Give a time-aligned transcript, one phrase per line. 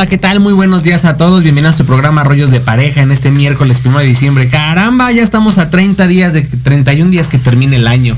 [0.00, 0.40] Hola, ¿qué tal?
[0.40, 1.42] Muy buenos días a todos.
[1.42, 4.48] Bienvenidos a su programa Rollos de Pareja en este miércoles 1 de diciembre.
[4.48, 8.16] Caramba, ya estamos a 30 días de 31 días que termine el año.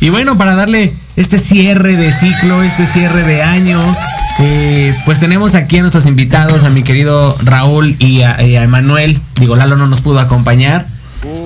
[0.00, 3.78] Y bueno, para darle este cierre de ciclo, este cierre de año,
[4.38, 8.62] eh, pues tenemos aquí a nuestros invitados, a mi querido Raúl y a, y a
[8.62, 9.20] Emanuel.
[9.38, 10.86] Digo, Lalo no nos pudo acompañar.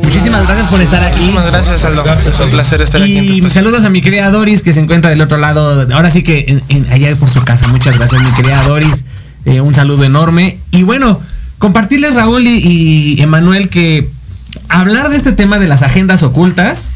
[0.04, 1.18] Muchísimas gracias por estar aquí.
[1.18, 2.04] Muchísimas gracias, Aldo.
[2.04, 5.20] es un placer estar aquí Y saludos a mi querida Doris que se encuentra del
[5.20, 5.84] otro lado.
[5.92, 7.66] Ahora sí que en- en- allá por su casa.
[7.66, 9.04] Muchas gracias, mi querida Doris.
[9.44, 10.58] Eh, un saludo enorme.
[10.70, 11.20] Y bueno,
[11.58, 14.08] compartirles Raúl y, y Emanuel que
[14.68, 16.88] hablar de este tema de las agendas ocultas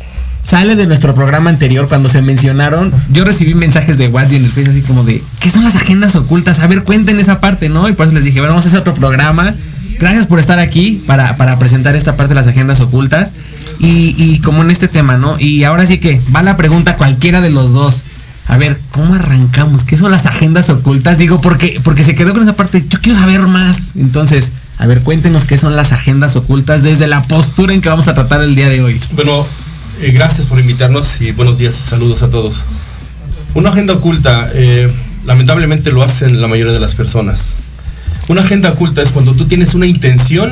[0.43, 2.93] sale de nuestro programa anterior cuando se mencionaron.
[3.13, 5.77] Yo recibí mensajes de WhatsApp y en el Facebook así como de, ¿qué son las
[5.77, 6.61] agendas ocultas?
[6.61, 7.89] A ver, cuenten esa parte, ¿no?
[7.89, 9.55] Y por eso les dije, bueno, vamos a hacer otro programa.
[9.99, 13.35] Gracias por estar aquí para, para presentar esta parte de las agendas ocultas.
[13.79, 15.39] Y, y como en este tema, ¿no?
[15.39, 18.03] Y ahora sí que va la pregunta cualquiera de los dos.
[18.49, 19.85] A ver, ¿cómo arrancamos?
[19.85, 21.19] ¿Qué son las agendas ocultas?
[21.19, 22.83] Digo, porque, porque se quedó con esa parte.
[22.89, 23.93] Yo quiero saber más.
[23.95, 28.09] Entonces, a ver, cuéntenos qué son las agendas ocultas desde la postura en que vamos
[28.09, 28.99] a tratar el día de hoy.
[29.13, 29.47] Bueno,
[30.01, 32.65] eh, gracias por invitarnos y buenos días saludos a todos.
[33.53, 34.91] Una agenda oculta, eh,
[35.27, 37.55] lamentablemente lo hacen la mayoría de las personas.
[38.29, 40.51] Una agenda oculta es cuando tú tienes una intención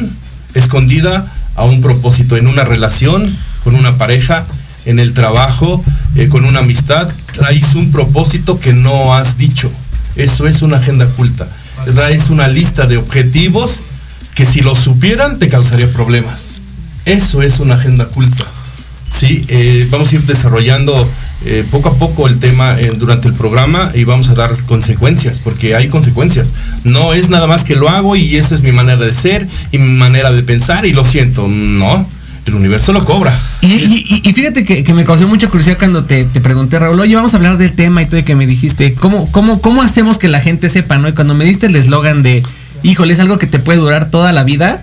[0.52, 3.34] escondida a un propósito en una relación,
[3.64, 4.44] con una pareja,
[4.86, 5.84] en el trabajo,
[6.14, 9.70] eh, con una amistad, traes un propósito que no has dicho.
[10.14, 11.46] Eso es una agenda oculta.
[11.94, 13.82] Traes una lista de objetivos
[14.34, 16.60] que si lo supieran te causaría problemas.
[17.04, 18.44] Eso es una agenda oculta.
[19.08, 21.08] Sí, eh, vamos a ir desarrollando
[21.44, 25.74] eh, poco a poco el tema durante el programa y vamos a dar consecuencias, porque
[25.74, 26.54] hay consecuencias.
[26.84, 29.78] No es nada más que lo hago y esa es mi manera de ser y
[29.78, 31.46] mi manera de pensar y lo siento.
[31.46, 32.08] No,
[32.46, 33.38] el universo lo cobra.
[33.62, 37.58] Y, fíjate que, me causó mucha curiosidad cuando te, pregunté, Raúl, oye, vamos a hablar
[37.58, 40.70] del tema y todo, y que me dijiste, ¿cómo, cómo, ¿cómo hacemos que la gente
[40.70, 41.08] sepa, no?
[41.08, 42.43] Y cuando me diste el eslogan de,
[42.82, 44.82] híjole, es algo que te puede durar toda la vida,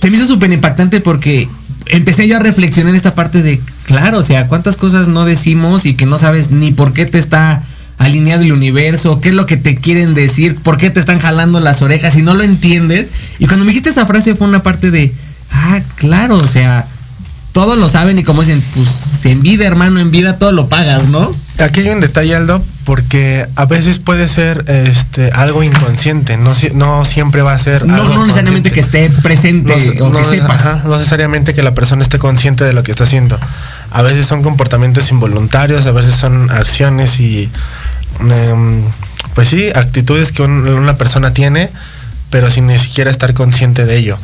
[0.00, 1.48] se me hizo súper impactante porque
[1.86, 5.86] empecé yo a reflexionar en esta parte de, claro, o sea, cuántas cosas no decimos
[5.86, 7.62] y que no sabes ni por qué te está
[7.98, 11.60] alineado el universo, qué es lo que te quieren decir, por qué te están jalando
[11.60, 13.10] las orejas y no lo entiendes.
[13.38, 15.12] Y cuando me dijiste esa frase fue una parte de,
[15.52, 16.86] ah, claro, o sea,
[17.52, 21.08] todos lo saben y como dicen, pues en vida, hermano, en vida todo lo pagas,
[21.08, 21.34] ¿no?
[21.58, 26.70] Aquí hay un detalle, Aldo, porque a veces puede ser este algo inconsciente, no, si-
[26.70, 30.18] no siempre va a ser No, algo no necesariamente que esté presente No, o que
[30.22, 30.60] no, sepas.
[30.64, 33.38] ajá, no necesariamente que la persona esté consciente de lo que está haciendo.
[33.90, 37.50] A veces son comportamientos involuntarios, a veces son acciones y,
[38.20, 38.82] em,
[39.34, 41.68] pues sí, actitudes que un- una persona tiene,
[42.30, 44.16] pero sin ni siquiera estar consciente de ello.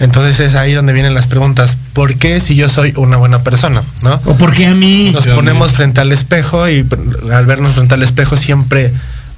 [0.00, 1.76] Entonces es ahí donde vienen las preguntas.
[1.92, 3.82] ¿Por qué si yo soy una buena persona?
[4.02, 4.20] ¿No?
[4.26, 5.10] O porque a mí...
[5.12, 6.86] Nos ponemos frente al espejo y
[7.32, 8.92] al vernos frente al espejo siempre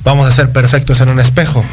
[0.05, 1.65] vamos a ser perfectos en un espejo.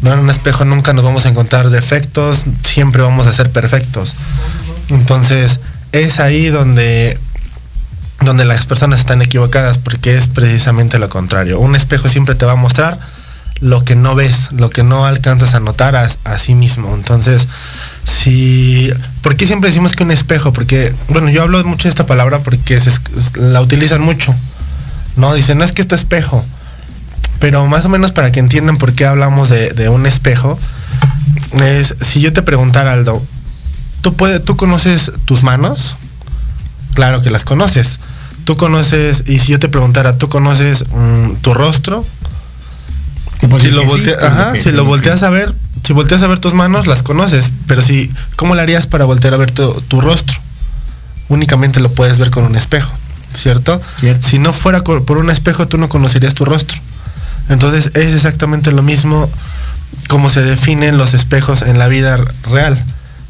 [0.00, 4.14] No en un espejo nunca nos vamos a encontrar defectos, siempre vamos a ser perfectos.
[4.88, 5.60] Entonces,
[5.92, 7.18] es ahí donde
[8.20, 11.58] donde las personas están equivocadas porque es precisamente lo contrario.
[11.58, 12.98] Un espejo siempre te va a mostrar
[13.60, 16.94] lo que no ves, lo que no alcanzas a notar a, a sí mismo.
[16.94, 17.48] Entonces,
[18.04, 18.90] si...
[19.22, 20.52] ¿Por qué siempre decimos que un espejo?
[20.52, 22.90] Porque, bueno, yo hablo mucho de esta palabra porque se
[23.34, 24.34] la utilizan mucho.
[25.16, 26.44] No, dicen, no es que esto es espejo.
[27.38, 30.58] Pero más o menos para que entiendan por qué hablamos de, de un espejo,
[31.60, 33.20] es si yo te preguntara, Aldo,
[34.00, 35.96] ¿tú, puede, ¿tú conoces tus manos?
[36.94, 37.98] Claro que las conoces.
[38.44, 42.04] Tú conoces, y si yo te preguntara, ¿tú conoces mm, tu rostro?
[43.42, 45.52] Lo, sí, ajá, si lo volteas a ver,
[45.82, 47.52] si volteas a ver tus manos, las conoces.
[47.66, 50.38] Pero si, ¿cómo le harías para voltear a ver tu, tu rostro?
[51.28, 52.92] Únicamente lo puedes ver con un espejo,
[53.34, 53.80] ¿cierto?
[54.00, 54.28] Cierto.
[54.28, 56.78] Si no fuera por un espejo, tú no conocerías tu rostro.
[57.48, 59.30] Entonces es exactamente lo mismo
[60.08, 62.18] como se definen los espejos en la vida
[62.50, 62.82] real.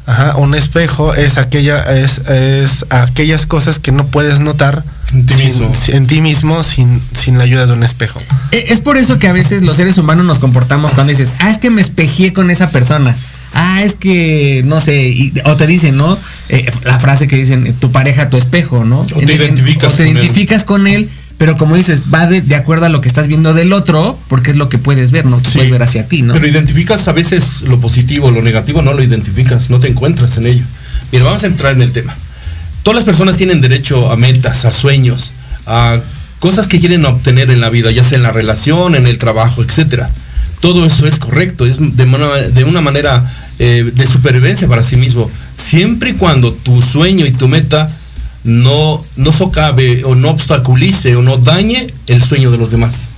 [0.05, 4.83] Ajá, un espejo es aquella es, es aquellas cosas que no puedes notar
[5.13, 5.73] En ti sin- mismo.
[5.87, 8.19] en ti mismo sin, sin la ayuda de un espejo.
[8.51, 11.49] E- Es por eso que a veces los seres humanos nos comportamos cuando dices, ah,
[11.49, 13.15] es que me espejé con esa persona.
[13.53, 16.17] Ah, es que, no sé, y- o te dicen, ¿no?
[16.49, 19.01] Eh, la frase que dicen, tu pareja, tu espejo, ¿no?
[19.01, 20.17] O te identificas o te con él.
[20.23, 23.53] identificas con él, pero como dices, va de, de acuerdo a lo que estás viendo
[23.53, 25.37] del otro, porque es lo que puedes ver, ¿no?
[25.41, 25.57] Tú Sí.
[25.57, 26.33] puedes ver hacia ti, ¿no?
[26.33, 30.47] Pero identificas a veces lo positivo, lo negativo no lo identificas, no te encuentras en
[30.47, 30.63] ello.
[31.11, 32.15] Mira, vamos a entrar en el tema.
[32.83, 35.31] Todas las personas tienen derecho a metas, a sueños,
[35.65, 35.99] a
[36.39, 39.63] cosas que quieren obtener en la vida, ya sea en la relación, en el trabajo,
[39.63, 40.09] etcétera.
[40.59, 44.95] Todo eso es correcto, es de una, de una manera eh, de supervivencia para sí
[44.95, 45.29] mismo.
[45.55, 47.87] Siempre y cuando tu sueño y tu meta
[48.43, 53.09] no, no socave o no obstaculice o no dañe el sueño de los demás.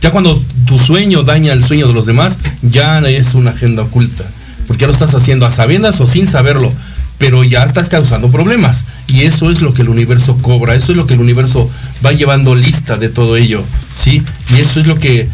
[0.00, 4.24] Ya cuando tu sueño daña el sueño de los demás, ya es una agenda oculta.
[4.66, 6.72] Porque ya lo estás haciendo a sabiendas o sin saberlo.
[7.18, 8.84] Pero ya estás causando problemas.
[9.06, 10.74] Y eso es lo que el universo cobra.
[10.74, 11.70] Eso es lo que el universo
[12.04, 13.64] va llevando lista de todo ello.
[13.92, 14.22] ¿Sí?
[14.54, 15.28] Y eso es lo que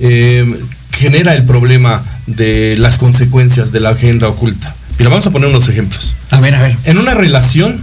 [0.00, 0.60] eh,
[0.92, 4.74] genera el problema de las consecuencias de la agenda oculta.
[4.98, 6.16] Mira, vamos a poner unos ejemplos.
[6.30, 6.76] A ver, a ver.
[6.84, 7.80] En una relación,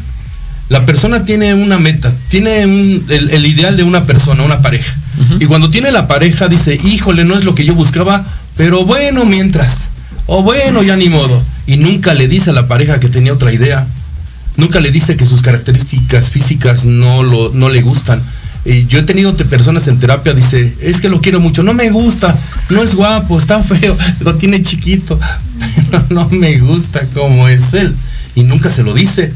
[0.69, 4.95] la persona tiene una meta, tiene un- el, el ideal de una persona, una pareja.
[5.39, 8.25] Y cuando tiene la pareja dice, híjole, no es lo que yo buscaba,
[8.57, 9.89] pero bueno, mientras.
[10.27, 11.41] O bueno, ya ni modo.
[11.67, 13.87] Y nunca le dice a la pareja que tenía otra idea.
[14.57, 18.21] Nunca le dice que sus características físicas no, lo, no le gustan.
[18.65, 21.73] Y yo he tenido te- personas en terapia, dice, es que lo quiero mucho, no
[21.73, 22.35] me gusta,
[22.69, 25.19] no es guapo, está feo, lo tiene chiquito,
[25.91, 27.93] pero no me gusta como es él.
[28.33, 29.31] Y nunca se lo dice.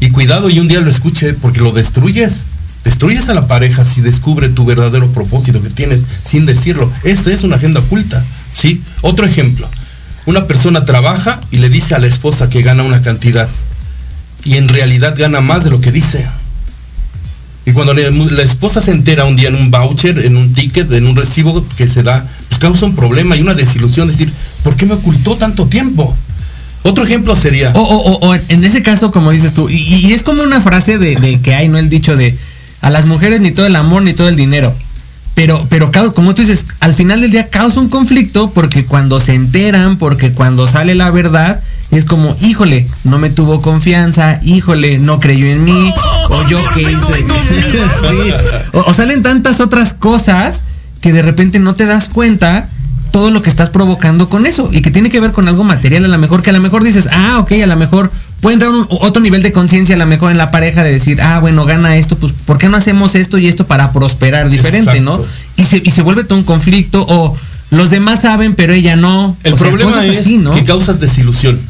[0.00, 2.44] Y cuidado y un día lo escuche porque lo destruyes.
[2.84, 6.90] Destruyes a la pareja si descubre tu verdadero propósito que tienes sin decirlo.
[7.02, 8.24] Esa es una agenda oculta.
[8.54, 8.82] ¿sí?
[9.02, 9.68] Otro ejemplo.
[10.26, 13.48] Una persona trabaja y le dice a la esposa que gana una cantidad
[14.44, 16.26] y en realidad gana más de lo que dice.
[17.66, 21.06] Y cuando la esposa se entera un día en un voucher, en un ticket, en
[21.06, 24.86] un recibo que se da, pues causa un problema y una desilusión, decir, ¿por qué
[24.86, 26.16] me ocultó tanto tiempo?
[26.84, 30.12] Otro ejemplo sería, O, o- o- o en ese caso, como dices tú, y, y
[30.12, 31.78] es como una frase de, de que hay, ¿no?
[31.78, 32.36] El dicho de
[32.80, 34.74] a las mujeres ni todo el amor ni todo el dinero.
[35.34, 39.34] Pero, pero como tú dices, al final del día causa un conflicto porque cuando se
[39.34, 41.60] enteran, porque cuando sale la verdad,
[41.92, 45.92] es como, híjole, no me tuvo confianza, híjole, no creyó en mí,
[46.30, 47.24] o yo qué hice.
[48.00, 48.30] Sí.
[48.72, 50.64] o, o salen tantas otras cosas
[51.00, 52.68] que de repente no te das cuenta
[53.10, 56.04] todo lo que estás provocando con eso y que tiene que ver con algo material
[56.04, 58.10] a lo mejor que a lo mejor dices ah ok a lo mejor
[58.40, 61.20] puede entrar un, otro nivel de conciencia a lo mejor en la pareja de decir
[61.20, 65.00] ah bueno gana esto pues ¿por qué no hacemos esto y esto para prosperar diferente
[65.00, 65.22] no
[65.56, 67.36] y se, y se vuelve todo un conflicto o
[67.70, 70.52] los demás saben pero ella no el O problema es así, ¿no?
[70.52, 71.60] que causas desilusión.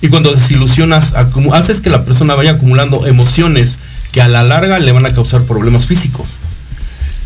[0.00, 1.14] Y cuando desilusionas,
[1.52, 3.78] haces que la persona vaya acumulando emociones
[4.12, 6.40] que a la larga le van a causar problemas físicos.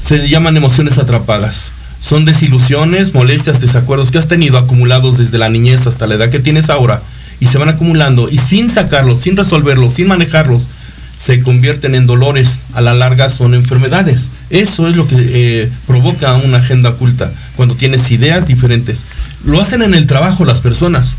[0.01, 1.73] Se llaman emociones atrapadas.
[2.01, 6.39] Son desilusiones, molestias, desacuerdos que has tenido acumulados desde la niñez hasta la edad que
[6.39, 7.03] tienes ahora
[7.41, 10.69] y se van acumulando y sin sacarlos, sin resolverlos, sin manejarlos,
[11.17, 12.61] se convierten en dolores.
[12.75, 14.31] A la larga son enfermedades.
[14.51, 19.05] Eso es lo que eh, provoca una agenda oculta cuando tienes ideas diferentes.
[19.45, 21.17] Lo hacen en el trabajo las personas.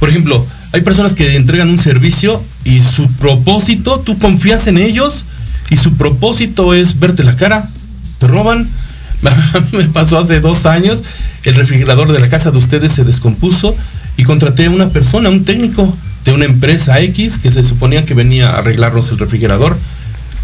[0.00, 5.24] Por ejemplo, hay personas que entregan un servicio y su propósito, tú confías en ellos
[5.70, 7.66] y su propósito es verte la cara,
[8.18, 8.68] te roban.
[9.72, 11.04] Me pasó hace dos años,
[11.44, 13.74] el refrigerador de la casa de ustedes se descompuso
[14.16, 18.14] y contraté a una persona, un técnico de una empresa X que se suponía que
[18.14, 19.78] venía a arreglarnos el refrigerador.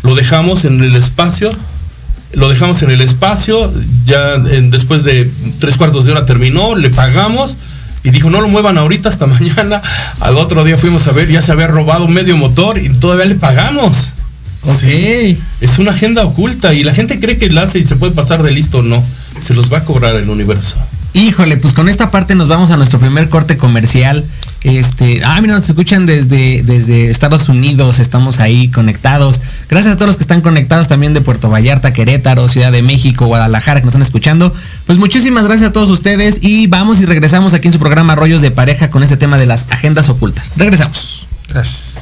[0.03, 1.51] Lo dejamos en el espacio,
[2.33, 3.73] lo dejamos en el espacio,
[4.05, 7.57] ya después de tres cuartos de hora terminó, le pagamos
[8.05, 9.83] y dijo no lo muevan ahorita hasta mañana.
[10.21, 13.35] Al otro día fuimos a ver, ya se había robado medio motor y todavía le
[13.37, 14.13] pagamos.
[14.63, 15.39] Ok Sí.
[15.61, 18.43] Es una agenda oculta y la gente cree que la hace y se puede pasar
[18.43, 18.83] de listo.
[18.83, 19.03] No,
[19.39, 20.77] se los va a cobrar el universo.
[21.15, 24.25] Híjole, pues con esta parte nos vamos a nuestro primer corte comercial.
[24.63, 29.43] Este, ah, mira, nos escuchan desde, desde Estados Unidos, estamos ahí conectados.
[29.69, 33.27] Gracias a todos los que están conectados también de Puerto Vallarta, Querétaro, Ciudad de México,
[33.27, 34.55] Guadalajara, que nos están escuchando.
[34.87, 38.41] Pues muchísimas gracias a todos ustedes y vamos y regresamos aquí en su programa Rollos
[38.41, 40.53] de Pareja con este tema de las agendas ocultas.
[40.57, 41.27] Regresamos.
[41.49, 42.02] Gracias.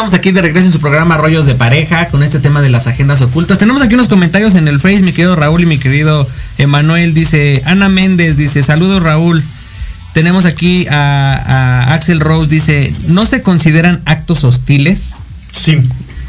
[0.00, 2.86] Estamos aquí de regreso en su programa Rollos de Pareja con este tema de las
[2.86, 3.58] agendas ocultas.
[3.58, 6.26] Tenemos aquí unos comentarios en el Face, mi querido Raúl y mi querido
[6.56, 7.12] Emanuel.
[7.12, 9.44] Dice Ana Méndez, dice saludos Raúl.
[10.14, 15.16] Tenemos aquí a, a Axel Rose, dice, ¿no se consideran actos hostiles?
[15.52, 15.82] Sí,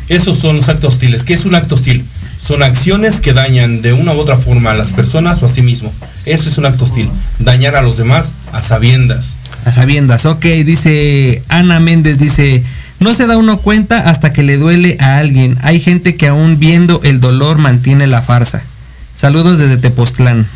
[0.10, 1.24] esos son los actos hostiles.
[1.24, 2.04] ¿Qué es un acto hostil?
[2.42, 5.62] Son acciones que dañan de una u otra forma a las personas o a sí
[5.62, 5.94] mismo.
[6.25, 7.10] Eso es un acto hostil.
[7.40, 9.38] Dañar a los demás a sabiendas.
[9.63, 12.66] A sabiendas, ok, dice Ana Méndez, dice,
[13.01, 15.58] no se da uno cuenta hasta que le duele a alguien.
[15.63, 18.62] Hay gente que aún viendo el dolor mantiene la farsa.
[19.15, 20.48] Saludos desde Tepoztlán.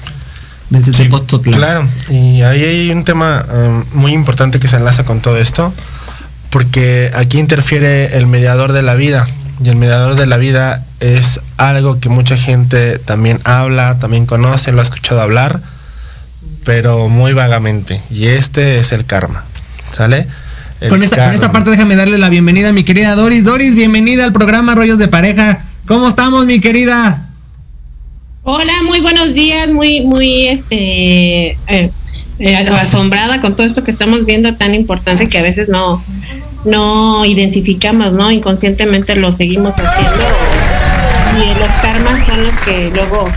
[0.70, 1.54] Desde Sí, Tepoztlán.
[1.54, 5.74] Claro, y ahí hay un tema um, muy importante que se enlaza con todo esto,
[6.52, 9.28] porque aquí interfiere el mediador de la vida,
[9.64, 14.72] y el mediador de la vida es algo que mucha gente también habla, también conoce,
[14.72, 15.60] lo ha escuchado hablar,
[16.64, 19.46] pero muy vagamente, y este es el karma,
[19.92, 20.28] ¿sale?
[20.80, 23.46] Con esta, con esta parte déjame darle la bienvenida a mi querida Doris.
[23.46, 25.60] Doris, bienvenida al programa Rollos de Pareja.
[25.88, 27.30] ¿Cómo estamos, mi querida?
[28.44, 31.92] Hola, muy buenos días, muy, muy, este, eh,
[32.40, 36.04] eh, asombrada con todo esto que estamos viendo tan importante que a veces no,
[36.66, 38.30] no identificamos, ¿no?
[38.30, 40.26] Inconscientemente lo seguimos haciendo
[41.38, 43.28] y los karmas son los que luego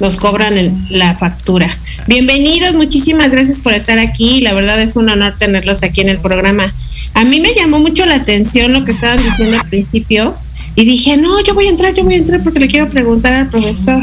[0.00, 1.76] nos cobran el- la factura.
[2.06, 4.40] Bienvenidos, muchísimas gracias por estar aquí.
[4.40, 6.72] La verdad es un honor tenerlos aquí en el programa.
[7.14, 10.34] A mí me llamó mucho la atención lo que estaban diciendo al principio
[10.74, 13.32] y dije, no, yo voy a entrar, yo voy a entrar porque le quiero preguntar
[13.34, 14.02] al profesor.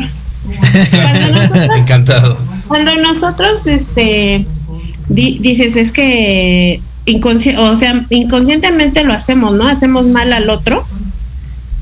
[0.92, 2.38] Cuando nosotros, Encantado.
[2.68, 4.46] cuando nosotros este,
[5.10, 9.68] di- dices, es que inconsci- o sea, inconscientemente lo hacemos, ¿no?
[9.68, 10.86] Hacemos mal al otro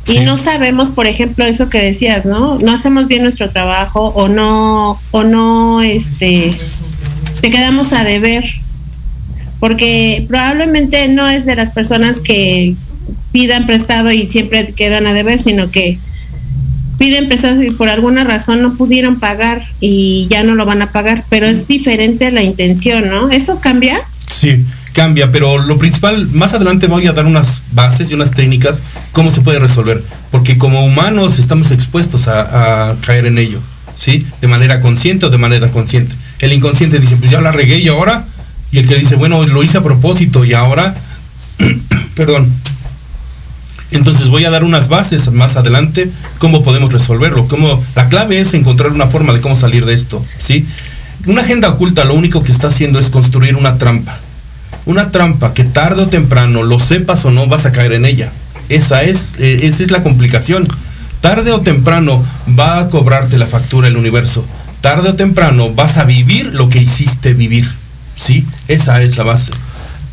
[0.07, 2.59] y no sabemos, por ejemplo, eso que decías, ¿no?
[2.59, 6.51] No hacemos bien nuestro trabajo o no, o no, este,
[7.41, 8.43] te quedamos a deber.
[9.59, 12.75] Porque probablemente no es de las personas que
[13.31, 15.97] pidan prestado y siempre quedan a deber, sino que
[16.97, 20.91] piden prestado y por alguna razón no pudieron pagar y ya no lo van a
[20.91, 23.29] pagar, pero es diferente la intención, ¿no?
[23.29, 23.99] ¿Eso cambia?
[24.29, 24.63] Sí,
[24.95, 28.81] cambia, pero lo principal, más adelante voy a dar unas bases y unas técnicas
[29.11, 33.59] cómo se puede resolver, porque como humanos estamos expuestos a, caer en ello,
[33.97, 34.25] ¿sí?
[34.41, 36.15] De manera consciente o de manera consciente.
[36.39, 38.25] El inconsciente dice, pues ya la regué y ahora,
[38.71, 40.95] y el que dice, bueno, lo hice a propósito y ahora,
[42.15, 42.51] perdón.
[43.91, 48.53] Entonces voy a dar unas bases más adelante cómo podemos resolverlo, cómo la clave es
[48.53, 50.65] encontrar una forma de cómo salir de esto, ¿sí?
[51.27, 54.19] Una agenda oculta lo único que está haciendo es construir una trampa.
[54.85, 58.31] Una trampa que tarde o temprano, lo sepas o no, vas a caer en ella.
[58.69, 60.67] Esa es, eh, esa es la complicación.
[61.21, 62.23] Tarde o temprano
[62.57, 64.45] va a cobrarte la factura el universo.
[64.81, 67.67] Tarde o temprano vas a vivir lo que hiciste vivir.
[68.15, 68.45] ¿Sí?
[68.67, 69.51] Esa es la base.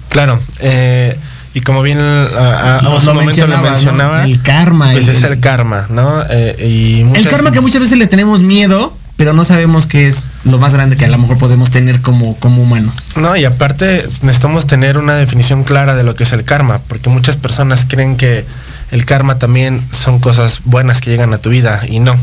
[0.08, 1.16] Claro, eh,
[1.54, 3.92] y como bien a, a- Lo- hace lo un momento lo mencionabas, ¿no?
[3.92, 6.22] mencionaba, El karma, pues el- es el karma, ¿no?
[6.30, 10.30] Eh, y El karma que muchas veces le tenemos miedo, pero no sabemos qué es
[10.42, 13.12] lo más grande que a lo mejor podemos tener como, como humanos.
[13.14, 17.08] No, y aparte necesitamos tener una definición clara de lo que es el karma, porque
[17.08, 18.44] muchas personas creen que
[18.90, 22.16] el karma también son cosas buenas que llegan a tu vida y no.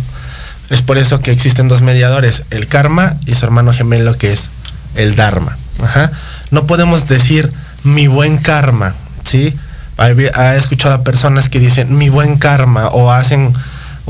[0.69, 4.49] Es por eso que existen dos mediadores, el karma y su hermano gemelo que es
[4.95, 5.57] el dharma.
[5.81, 6.11] Ajá.
[6.51, 7.49] No podemos decir
[7.85, 9.57] mi buen karma, ¿sí?
[9.97, 13.53] He escuchado a personas que dicen mi buen karma o hacen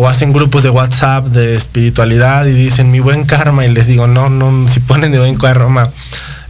[0.02, 4.08] o hacen grupos de WhatsApp de espiritualidad y dicen mi buen karma y les digo,
[4.08, 5.90] no, no, si ponen mi buen karma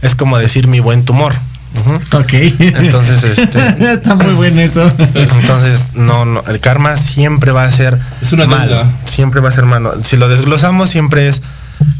[0.02, 1.32] es como decir mi buen tumor.
[1.80, 1.94] Ujú.
[2.18, 2.32] Ok.
[2.60, 4.88] Entonces, este- Está muy bueno eso.
[5.14, 8.86] Entonces, no, no, el karma siempre va a ser Es una malo, deuda.
[9.04, 9.94] siempre va a ser malo.
[10.04, 11.42] Si lo desglosamos, siempre es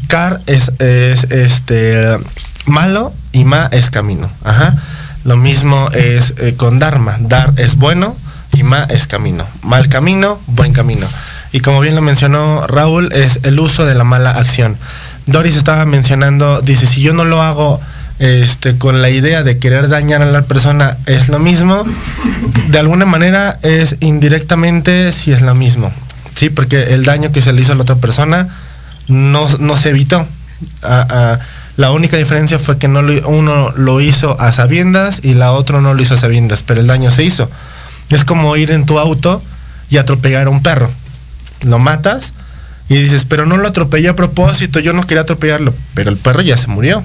[0.07, 2.17] car es, es este
[2.65, 4.29] malo y ma es camino.
[4.45, 4.75] Ajá.
[5.25, 7.17] Lo mismo es eh, con dharma.
[7.19, 8.15] Dar es bueno
[8.53, 9.45] y ma es camino.
[9.63, 11.07] Mal camino, buen camino.
[11.51, 14.77] Y como bien lo mencionó Raúl, es el uso de la mala acción.
[15.25, 17.79] Doris estaba mencionando, dice, si yo no lo hago
[18.19, 21.83] este, con la idea de querer dañar a la persona, es lo mismo.
[22.69, 25.91] De alguna manera es indirectamente si es lo mismo.
[26.35, 28.47] Sí, porque el daño que se le hizo a la otra persona
[29.07, 30.25] no, no se evitó.
[31.77, 35.93] La única diferencia fue que no uno lo hizo a sabiendas y la otra no
[35.93, 37.49] lo hizo a sabiendas, pero el daño se hizo.
[38.09, 39.41] Es como ir en tu auto
[39.89, 40.91] y atropellar a un perro.
[41.63, 42.33] Lo matas
[42.89, 46.41] y dices, pero no lo atropellé a propósito, yo no quería atropellarlo, pero el perro
[46.41, 47.03] ya se murió.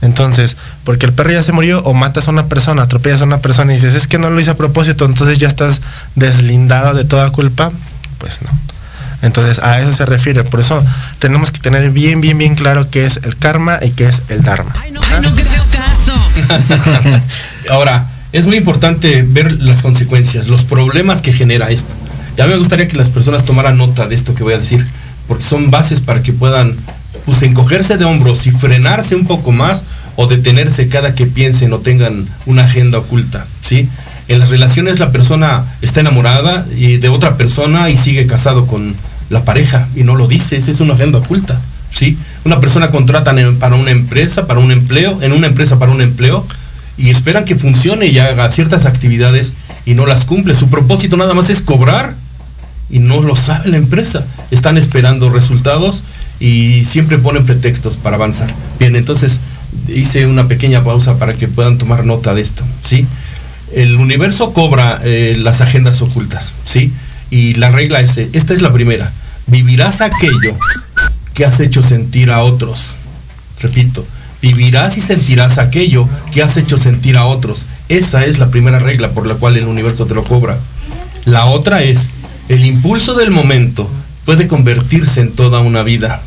[0.00, 3.38] Entonces, porque el perro ya se murió o matas a una persona, atropellas a una
[3.38, 5.80] persona y dices, es que no lo hice a propósito, entonces ya estás
[6.14, 7.72] deslindado de toda culpa,
[8.18, 8.50] pues no.
[9.24, 10.44] Entonces, a eso se refiere.
[10.44, 10.84] Por eso
[11.18, 14.42] tenemos que tener bien, bien, bien claro qué es el karma y qué es el
[14.42, 14.72] dharma.
[14.74, 15.20] Ajá.
[15.20, 17.22] que feo caso.
[17.70, 21.94] Ahora, es muy importante ver las consecuencias, los problemas que genera esto.
[22.36, 24.84] Ya me gustaría que las personas tomaran nota de esto que voy a decir,
[25.28, 26.74] porque son bases para que puedan
[27.24, 29.84] pues, encogerse de hombros y frenarse un poco más
[30.16, 33.88] o detenerse cada que piensen o tengan una agenda oculta, ¿sí?
[34.26, 38.94] En las relaciones la persona está enamorada de otra persona y sigue casado con
[39.30, 42.16] la pareja y no lo dice, esa es una agenda oculta, ¿sí?
[42.44, 46.46] Una persona contrata para una empresa, para un empleo, en una empresa para un empleo
[46.96, 50.54] y esperan que funcione y haga ciertas actividades y no las cumple.
[50.54, 52.14] Su propósito nada más es cobrar
[52.90, 54.26] y no lo sabe la empresa.
[54.50, 56.02] Están esperando resultados
[56.40, 58.52] y siempre ponen pretextos para avanzar.
[58.78, 59.40] Bien, entonces
[59.88, 63.06] hice una pequeña pausa para que puedan tomar nota de esto, ¿sí?
[63.74, 66.92] El universo cobra eh, las agendas ocultas, ¿sí?
[67.30, 69.10] Y la regla es, esta es la primera,
[69.46, 70.56] vivirás aquello
[71.34, 72.94] que has hecho sentir a otros.
[73.60, 74.06] Repito,
[74.40, 77.66] vivirás y sentirás aquello que has hecho sentir a otros.
[77.88, 80.58] Esa es la primera regla por la cual el universo te lo cobra.
[81.24, 82.08] La otra es,
[82.48, 83.88] el impulso del momento
[84.24, 86.20] puede convertirse en toda una vida.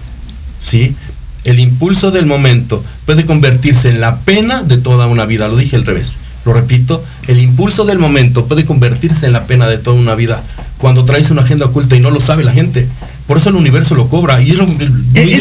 [0.63, 0.95] ¿Sí?
[1.43, 5.47] El impulso del momento puede convertirse en la pena de toda una vida.
[5.47, 6.17] Lo dije al revés.
[6.45, 10.43] Lo repito, el impulso del momento puede convertirse en la pena de toda una vida
[10.77, 12.87] cuando traes una agenda oculta y no lo sabe la gente.
[13.27, 14.41] Por eso el universo lo cobra.
[14.41, 14.57] Y es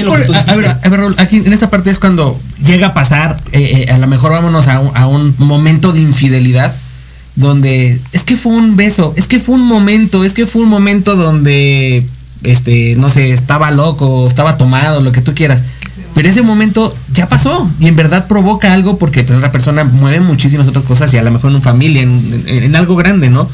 [0.02, 0.76] lo, a, ver,
[1.18, 4.66] aquí en esta parte es cuando llega a pasar, eh, eh, a lo mejor vámonos
[4.66, 6.74] a a un momento de infidelidad
[7.36, 10.68] donde es que fue un beso, es que fue un momento, es que fue un
[10.68, 12.04] momento donde,
[12.42, 15.62] este, no sé, estaba loco, estaba tomado, lo que tú quieras.
[16.14, 20.20] Pero ese momento ya pasó y en verdad provoca algo porque pues, la persona mueve
[20.20, 23.50] muchísimas otras cosas y a lo mejor en una familia, en, algo grande, ¿no?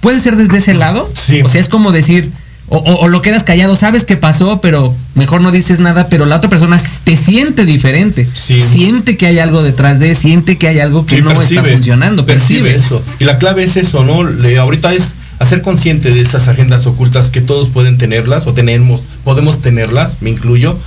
[0.00, 1.10] Puede ser desde ese lado.
[1.14, 1.40] Sí.
[1.40, 2.30] O sea, es como decir,
[2.74, 6.48] o, lo quedas callado, sabes que pasó, pero mejor no dices nada, pero la otra
[6.48, 8.26] persona te siente diferente.
[8.34, 12.24] Siente que hay algo detrás de, siente que hay algo que no está funcionando.
[12.24, 13.02] Percibe, eso.
[13.20, 14.24] Y la clave es eso, ¿no?
[14.24, 19.02] Le, ahorita es hacer consciente de esas agendas ocultas que todos pueden tenerlas o tenemos,
[19.22, 20.78] podemos tenerlas, me incluyo,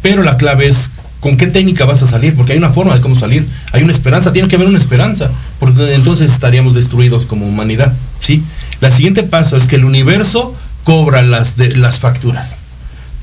[0.00, 0.88] pero la clave es
[1.20, 3.92] con qué técnica vas a salir, porque hay una forma de cómo salir, hay una
[3.92, 8.42] esperanza, tiene que haber una esperanza, porque entonces estaríamos destruidos como humanidad, ¿sí?
[8.80, 10.54] La siguiente paso es que el universo
[10.84, 12.54] cobra las, de, las facturas.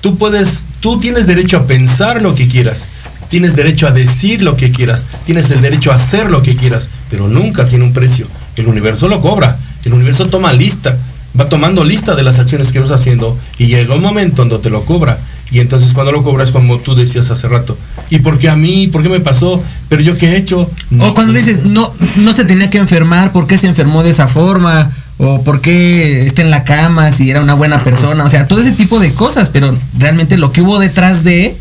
[0.02, 2.88] Tú puedes, tú tienes derecho a pensar lo que quieras,
[3.30, 6.90] tienes derecho a decir lo que quieras, tienes el derecho a hacer lo que quieras,
[7.10, 8.28] pero nunca sin un precio.
[8.56, 10.98] El universo lo cobra, el universo toma lista,
[11.40, 14.70] va tomando lista de las acciones que vas haciendo y llega un momento donde te
[14.70, 15.20] lo cobra.
[15.52, 17.78] Y entonces cuando lo cobras, como tú decías hace rato,
[18.10, 18.88] ¿y por qué a mí?
[18.88, 19.62] ¿Por qué me pasó?
[19.90, 20.70] ¿Pero yo qué he hecho?
[21.00, 24.28] o cuando dices, no, no se tenía que enfermar, ¿por qué se enfermó de esa
[24.28, 24.92] forma?
[25.24, 28.60] O por qué está en la cama si era una buena persona, o sea, todo
[28.60, 31.56] ese tipo de cosas, pero realmente lo que hubo detrás de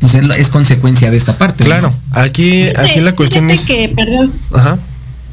[0.00, 1.62] pues es, consecuencia de esta parte.
[1.62, 4.32] Claro, aquí aquí la cuestión es que, perdón.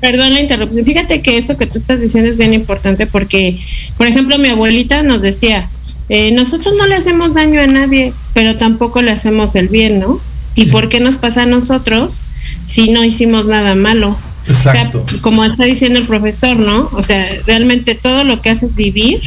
[0.02, 0.86] Perdón la interrupción.
[0.86, 3.60] Fíjate que eso que tú estás diciendo es bien importante porque,
[3.98, 5.68] por ejemplo, mi abuelita nos decía,
[6.10, 10.20] eh, nosotros no le hacemos daño a nadie, pero tampoco le hacemos el bien, ¿no?
[10.56, 12.24] ¿Y por qué nos pasa a nosotros
[12.66, 14.18] si no hicimos nada malo?
[14.50, 15.06] Exacto.
[15.22, 16.90] como está diciendo el profesor, ¿no?
[16.94, 19.22] O sea, realmente todo lo que haces vivir,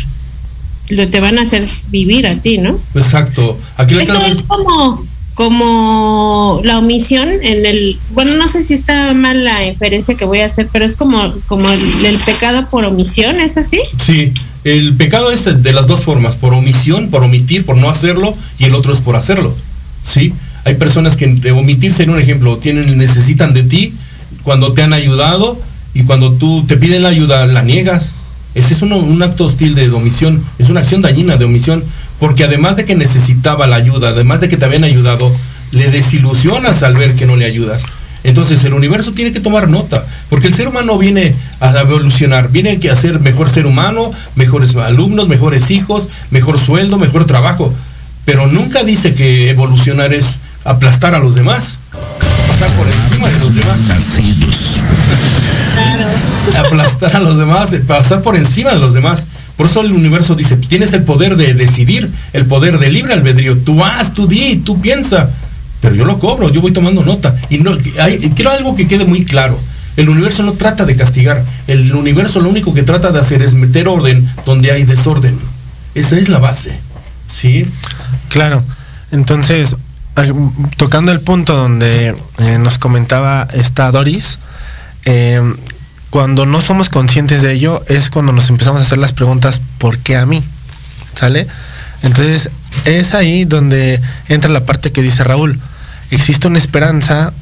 [0.89, 2.79] lo te van a hacer vivir a ti, ¿no?
[2.95, 3.59] Exacto.
[3.77, 5.05] Aquí Esto es como,
[5.35, 10.41] como la omisión en el, bueno, no sé si está mal la inferencia que voy
[10.41, 13.81] a hacer, pero es como, como el, pecado por omisión, ¿es así?
[14.05, 14.33] Sí,
[14.65, 18.65] el pecado es de las dos formas, por omisión, por omitir, por no hacerlo, y
[18.65, 19.55] el otro es por hacerlo.
[20.05, 20.33] ¿Sí?
[20.65, 23.93] Hay personas que de omitirse en un ejemplo tienen, necesitan de ti,
[24.43, 25.59] cuando te han ayudado
[25.95, 28.13] y cuando tú te piden la ayuda, la niegas.
[28.55, 31.83] Ese es un acto hostil de omisión, es una acción dañina de omisión,
[32.19, 35.33] porque además de que necesitaba la ayuda, además de que te habían ayudado,
[35.71, 37.83] le desilusionas al ver que no le ayudas.
[38.25, 42.79] Entonces el universo tiene que tomar nota, porque el ser humano viene a evolucionar, viene
[42.91, 47.73] a ser mejor ser humano, mejores alumnos, mejores hijos, mejor sueldo, mejor trabajo,
[48.25, 51.79] pero nunca dice que evolucionar es aplastar a los demás
[52.53, 53.79] pasar por encima de los demás.
[56.59, 59.27] Aplastar a los demás, pasar por encima de los demás.
[59.57, 63.59] Por eso el universo dice, tienes el poder de decidir, el poder de libre albedrío.
[63.59, 65.31] Tú haz, tú di, tú piensa.
[65.81, 67.37] Pero yo lo cobro, yo voy tomando nota.
[67.51, 67.77] Y no,
[68.35, 69.59] quiero algo que quede muy claro.
[69.97, 71.45] El universo no trata de castigar.
[71.67, 75.39] El universo lo único que trata de hacer es meter orden donde hay desorden.
[75.95, 76.79] Esa es la base.
[77.29, 77.67] ¿Sí?
[78.29, 78.63] Claro.
[79.11, 79.77] Entonces,
[80.77, 84.39] tocando el punto donde eh, nos comentaba esta Doris,
[85.05, 85.57] em,
[86.11, 89.99] cuando no somos conscientes de ello es cuando nos empezamos a hacer las preguntas ¿por
[89.99, 90.43] qué a mí?
[91.15, 91.47] ¿Sale?
[92.03, 92.51] Entonces
[92.85, 95.59] es ahí donde entra la parte que dice Raúl.
[96.11, 97.33] Existe una esperanza,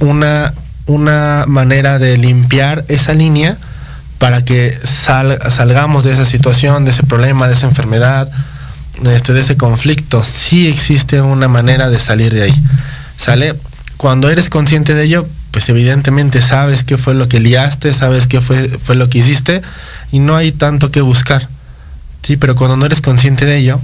[0.00, 0.52] una
[0.86, 3.56] una manera de limpiar esa línea
[4.18, 8.30] para que salgamos de esa situación, de ese problema, de esa enfermedad,
[9.04, 10.24] este, de ese conflicto.
[10.24, 12.62] Sí existe una manera de salir de ahí.
[13.16, 13.54] ¿Sale?
[13.96, 18.40] Cuando eres consciente de ello, pues evidentemente sabes qué fue lo que liaste, sabes qué
[18.40, 19.62] fue, fue lo que hiciste
[20.12, 21.48] y no hay tanto que buscar.
[22.22, 23.80] Sí, pero cuando no eres consciente de ello,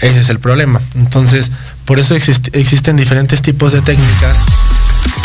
[0.00, 0.80] ese es el problema.
[0.96, 1.50] Entonces,
[1.84, 4.38] por eso existen diferentes tipos de técnicas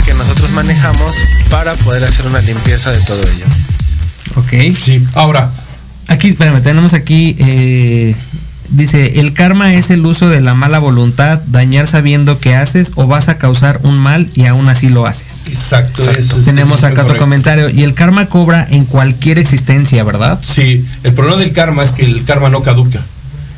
[0.05, 1.15] que nosotros manejamos
[1.49, 3.45] para poder hacer una limpieza de todo ello.
[4.35, 4.77] Ok.
[4.81, 5.49] Sí, ahora.
[6.07, 8.15] Aquí, espérame, tenemos aquí, eh,
[8.69, 13.07] dice, el karma es el uso de la mala voluntad, dañar sabiendo que haces o
[13.07, 15.47] vas a causar un mal y aún así lo haces.
[15.47, 16.03] Exacto.
[16.43, 17.69] tenemos acá otro comentario.
[17.69, 20.39] Y el karma cobra en cualquier existencia, ¿verdad?
[20.41, 23.03] Sí, el problema del karma es que el karma no caduca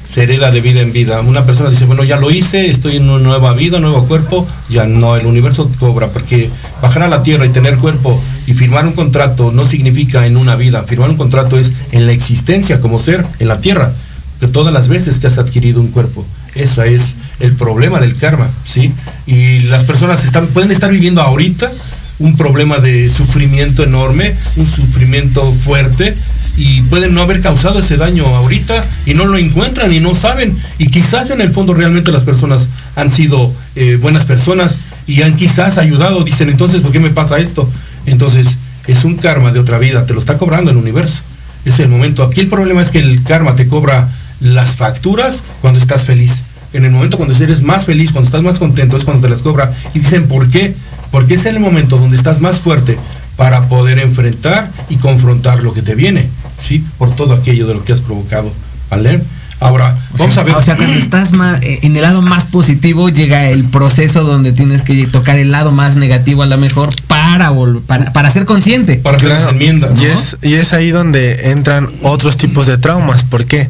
[0.07, 1.21] se hereda de vida en vida.
[1.21, 4.85] Una persona dice, bueno, ya lo hice, estoy en una nueva vida, nuevo cuerpo, ya
[4.85, 6.49] no, el universo cobra, porque
[6.81, 10.55] bajar a la tierra y tener cuerpo y firmar un contrato no significa en una
[10.55, 13.91] vida, firmar un contrato es en la existencia como ser, en la tierra,
[14.39, 16.25] que todas las veces que has adquirido un cuerpo.
[16.55, 18.91] Ese es el problema del karma, ¿sí?
[19.25, 21.71] Y las personas están, pueden estar viviendo ahorita
[22.19, 26.15] un problema de sufrimiento enorme, un sufrimiento fuerte
[26.55, 30.57] y pueden no haber causado ese daño ahorita y no lo encuentran y no saben
[30.79, 35.35] y quizás en el fondo realmente las personas han sido eh, buenas personas y han
[35.35, 37.69] quizás ayudado, dicen entonces ¿por qué me pasa esto?
[38.07, 41.21] Entonces es un karma de otra vida, te lo está cobrando el universo.
[41.65, 42.23] Es el momento.
[42.23, 44.07] Aquí el problema es que el karma te cobra
[44.39, 46.43] las facturas cuando estás feliz.
[46.73, 49.41] En el momento cuando eres más feliz, cuando estás más contento, es cuando te las
[49.41, 49.73] cobra.
[49.93, 50.75] Y dicen, ¿por qué?
[51.11, 52.97] porque es el momento donde estás más fuerte
[53.35, 56.83] para poder enfrentar y confrontar lo que te viene, ¿sí?
[56.97, 58.51] Por todo aquello de lo que has provocado,
[58.89, 59.21] ¿vale?
[59.59, 60.55] Ahora, vamos a ver.
[60.55, 64.51] O sea, cuando estás más, eh, en el lado más positivo, llega el proceso donde
[64.51, 67.51] tienes que tocar el lado más negativo a lo mejor para,
[67.87, 68.97] para, para ser consciente.
[68.97, 69.99] Para hacer las enmiendas.
[69.99, 73.23] Y, es, y es ahí donde entran otros tipos de traumas.
[73.23, 73.67] ¿Por qué?
[73.67, 73.69] Porque,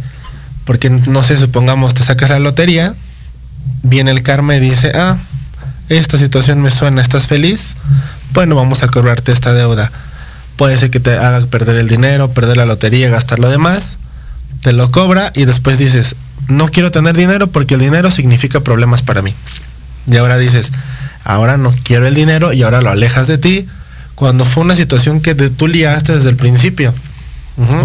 [1.07, 2.93] no sé, supongamos, te sacas la lotería,
[3.83, 5.17] viene el karma y dice, ah,
[5.89, 7.75] esta situación me suena, ¿estás feliz?
[8.33, 9.91] Bueno, vamos a cobrarte esta deuda.
[10.57, 13.97] Puede ser que te haga perder el dinero, perder la lotería, gastar lo demás,
[14.61, 16.15] te lo cobra y después dices,
[16.47, 19.33] no quiero tener dinero porque el dinero significa problemas para mí.
[20.09, 20.71] Y ahora dices,
[21.23, 23.67] ahora no quiero el dinero y ahora lo alejas de ti
[24.15, 26.93] cuando fue una situación que tú liaste desde el principio.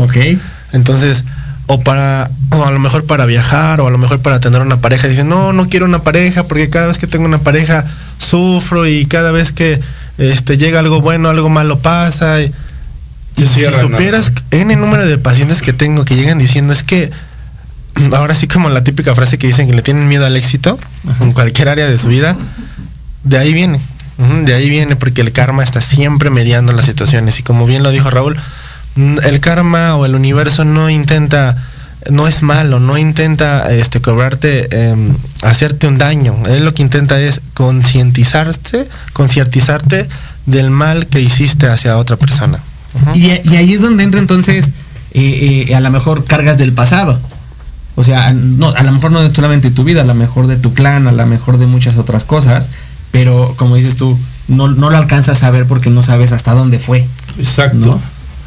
[0.01, 0.17] Ok.
[0.73, 1.25] Entonces,
[1.67, 4.81] o para o a lo mejor para viajar o a lo mejor para tener una
[4.81, 5.09] pareja.
[5.09, 7.85] Dicen no no quiero una pareja porque cada vez que tengo una pareja
[8.19, 9.81] sufro y cada vez que
[10.19, 12.53] este llega algo bueno algo malo pasa y,
[13.37, 17.11] si supieras en el número de pacientes que tengo que llegan diciendo es que
[18.15, 20.79] ahora sí como la típica frase que dicen que le tienen miedo al éxito
[21.21, 22.37] en cualquier área de su vida
[23.25, 23.81] de ahí viene
[24.45, 27.91] de ahí viene porque el karma está siempre mediando las situaciones y como bien lo
[27.91, 28.37] dijo Raúl
[28.97, 31.57] el karma o el universo no intenta
[32.11, 36.37] no es malo, no intenta este, cobrarte, em, hacerte un daño.
[36.47, 40.09] Él lo que intenta es concientizarte, concientizarte
[40.47, 42.59] del mal que hiciste hacia otra persona.
[43.15, 44.73] y, ahí es donde entra entonces
[45.13, 47.21] eh, eh, a lo mejor cargas del pasado.
[47.95, 50.57] O sea, no, a lo mejor no de solamente tu vida, a lo mejor de
[50.57, 52.71] tu clan, a lo mejor de muchas otras cosas,
[53.11, 56.79] pero como dices tú, no, no lo alcanzas a ver porque no sabes hasta dónde
[56.79, 57.07] fue.
[57.39, 58.01] Exacto.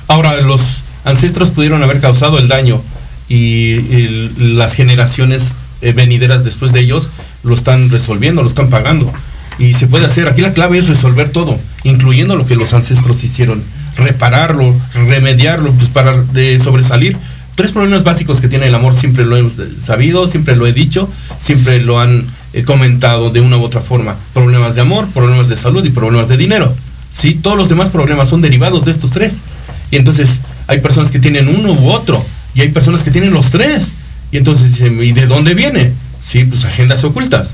[0.08, 2.82] Ahora, los ancestros pudieron haber causado el daño
[3.30, 7.10] y, las generaciones eh, venideras después de ellos
[7.44, 9.12] lo están resolviendo, lo están pagando.
[9.58, 10.28] Y se puede hacer.
[10.28, 13.64] Aquí la clave es resolver todo, incluyendo lo que los ancestros hicieron,
[13.96, 16.24] repararlo, remediarlo, pues para
[16.62, 17.18] sobresalir.
[17.56, 21.10] Tres problemas básicos que tiene el amor, siempre lo hemos sabido, siempre lo he dicho,
[21.40, 24.18] siempre lo han eh, comentado de una u otra forma.
[24.34, 26.76] Problemas de amor, problemas de salud y problemas de dinero.
[27.14, 27.34] ¿sí?
[27.34, 29.42] Todos los demás problemas son derivados de estos tres.
[29.92, 33.52] Y entonces hay personas que tienen uno u otro y hay personas que tienen los
[33.52, 33.94] tres.
[34.32, 35.94] Y entonces dicen, ¿y de dónde viene?
[36.22, 37.54] Sí, pues agendas ocultas.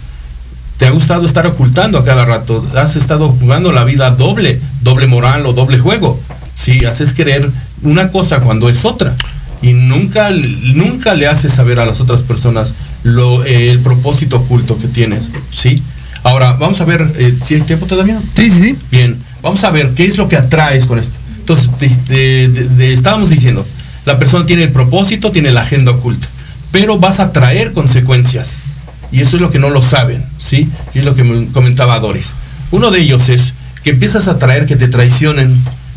[0.77, 2.65] ¿Te ha gustado estar ocultando a cada rato?
[2.75, 6.19] ¿Has estado jugando la vida doble, doble moral o doble juego?
[6.53, 7.51] Sí, haces creer
[7.83, 9.15] una cosa cuando es otra.
[9.61, 14.77] Y nunca, nunca le haces saber a las otras personas lo, eh, el propósito oculto
[14.79, 15.29] que tienes.
[15.51, 15.83] ¿Sí?
[16.23, 18.19] Ahora, vamos a ver, eh, si hay tiempo todavía.
[18.35, 18.75] Sí, sí, sí.
[18.91, 21.17] Bien, vamos a ver qué es lo que atraes con esto.
[21.41, 21.69] Entonces,
[22.79, 23.65] estábamos diciendo,
[24.05, 26.27] la persona tiene el propósito, tiene la agenda oculta,
[26.71, 28.59] pero vas a traer consecuencias.
[29.11, 30.69] Y eso es lo que no lo saben, ¿sí?
[30.93, 32.33] Y es lo que comentaba Doris.
[32.71, 35.53] Uno de ellos es que empiezas a traer que te traicionen,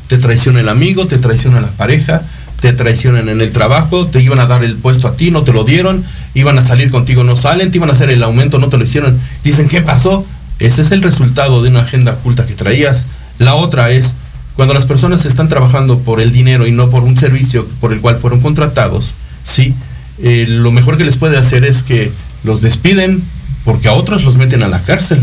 [0.08, 2.22] te traiciona el amigo, te traiciona la pareja,
[2.60, 5.52] te traicionan en el trabajo, te iban a dar el puesto a ti, no te
[5.52, 6.04] lo dieron,
[6.34, 8.84] iban a salir contigo, no salen, te iban a hacer el aumento, no te lo
[8.84, 9.20] hicieron.
[9.44, 10.26] Dicen, ¿qué pasó?
[10.58, 13.06] Ese es el resultado de una agenda oculta que traías
[13.38, 14.14] La otra es
[14.56, 18.00] cuando las personas están trabajando por el dinero y no por un servicio por el
[18.00, 19.74] cual fueron contratados, ¿sí?
[20.22, 22.12] Eh, lo mejor que les puede hacer es que
[22.44, 23.22] los despiden
[23.64, 25.22] porque a otros los meten a la cárcel,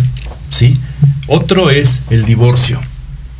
[0.49, 0.77] ¿sí?
[1.27, 2.79] Otro es el divorcio.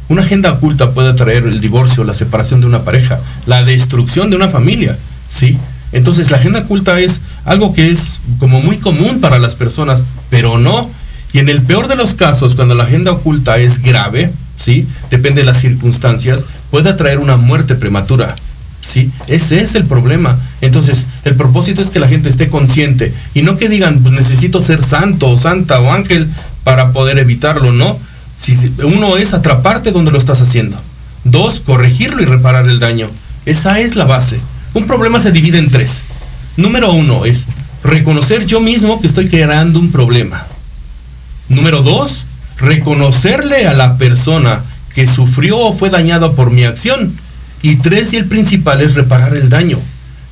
[0.07, 4.35] Una agenda oculta puede traer el divorcio, la separación de una pareja, la destrucción de
[4.35, 5.57] una familia, ¿sí?
[5.91, 10.57] Entonces la agenda oculta es algo que es como muy común para las personas, pero
[10.57, 10.89] no.
[11.33, 14.87] Y en el peor de los casos, cuando la agenda oculta es grave, ¿sí?
[15.09, 18.35] Depende de las circunstancias, puede atraer una muerte prematura.
[18.81, 19.11] ¿sí?
[19.27, 20.39] Ese es el problema.
[20.61, 24.61] Entonces, el propósito es que la gente esté consciente y no que digan, pues necesito
[24.61, 26.29] ser santo o santa o ángel
[26.63, 27.99] para poder evitarlo, no.
[28.37, 30.79] Si uno es atraparte donde lo estás haciendo.
[31.23, 33.07] Dos, corregirlo y reparar el daño.
[33.45, 34.39] Esa es la base.
[34.73, 36.05] Un problema se divide en tres.
[36.57, 37.47] Número uno es
[37.83, 40.43] reconocer yo mismo que estoy creando un problema.
[41.49, 42.25] Número dos,
[42.61, 44.61] reconocerle a la persona
[44.93, 47.13] que sufrió o fue dañada por mi acción
[47.61, 49.79] y tres, y el principal es reparar el daño.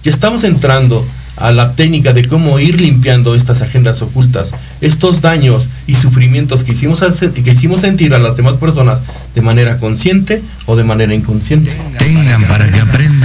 [0.04, 1.06] Ya estamos entrando
[1.40, 6.74] a la técnica de cómo ir limpiando estas agendas ocultas, estos daños y sufrimientos que
[6.74, 9.02] hicimos, que hicimos sentir a las demás personas
[9.36, 11.72] de manera consciente o de manera inconsciente.
[11.98, 13.19] Tengan para que aprendan.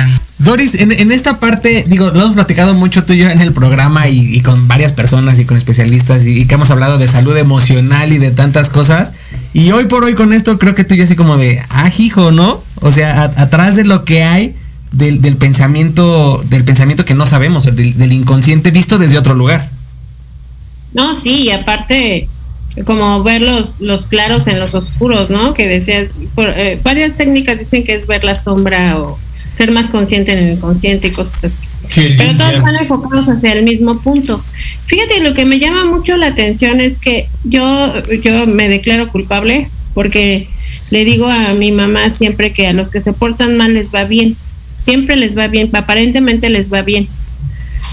[0.45, 4.09] Doris, en, esta parte, digo, lo hemos platicado mucho tú y yo en el programa
[4.09, 8.19] y, con varias personas y con especialistas y, que hemos hablado de salud emocional y
[8.19, 9.15] de tantas cosas.
[9.55, 12.31] Y hoy por hoy con esto creo que tú ya así como de, ah, hijo,
[12.31, 12.63] ¿no?
[12.81, 14.55] O sea, atrás de lo que hay
[14.93, 19.71] del, pensamiento, del pensamiento que no sabemos, del, inconsciente visto desde otro lugar.
[20.93, 22.29] No, sí, y aparte,
[22.85, 25.55] como ver los, los claros en los oscuros, ¿no?
[25.55, 29.19] Que decías, eh, varias técnicas dicen que es ver la sombra o
[29.57, 31.61] ser más consciente en el inconsciente y cosas así.
[31.95, 34.43] Pero todos están enfocados hacia el mismo punto.
[34.87, 39.69] Fíjate, lo que me llama mucho la atención es que yo, yo me declaro culpable
[39.93, 40.49] porque
[40.91, 44.05] le digo a mi mamá siempre que a los que se portan mal les va
[44.05, 44.37] bien.
[44.81, 47.09] Siempre les va bien, aparentemente les va bien.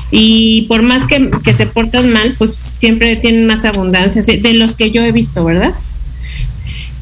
[0.09, 4.75] Y por más que, que se portan mal, pues siempre tienen más abundancia, de los
[4.75, 5.73] que yo he visto, ¿verdad?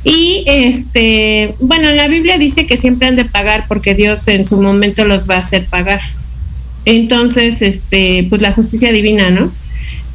[0.04, 4.62] Y este, bueno, la Biblia dice que siempre han de pagar porque Dios en su
[4.62, 6.02] momento los va a hacer pagar.
[6.86, 9.52] Entonces, este, pues la justicia divina, ¿no?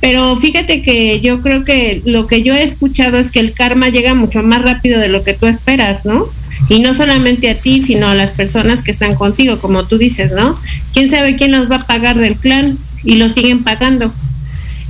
[0.01, 3.88] Pero fíjate que yo creo que lo que yo he escuchado es que el karma
[3.88, 6.29] llega mucho más rápido de lo que tú esperas, ¿no?
[6.68, 10.33] Y no solamente a ti, sino a las personas que están contigo, como tú dices,
[10.33, 10.59] ¿no?
[10.92, 12.79] ¿Quién sabe quién los va a pagar del clan?
[13.03, 14.12] Y lo siguen pagando.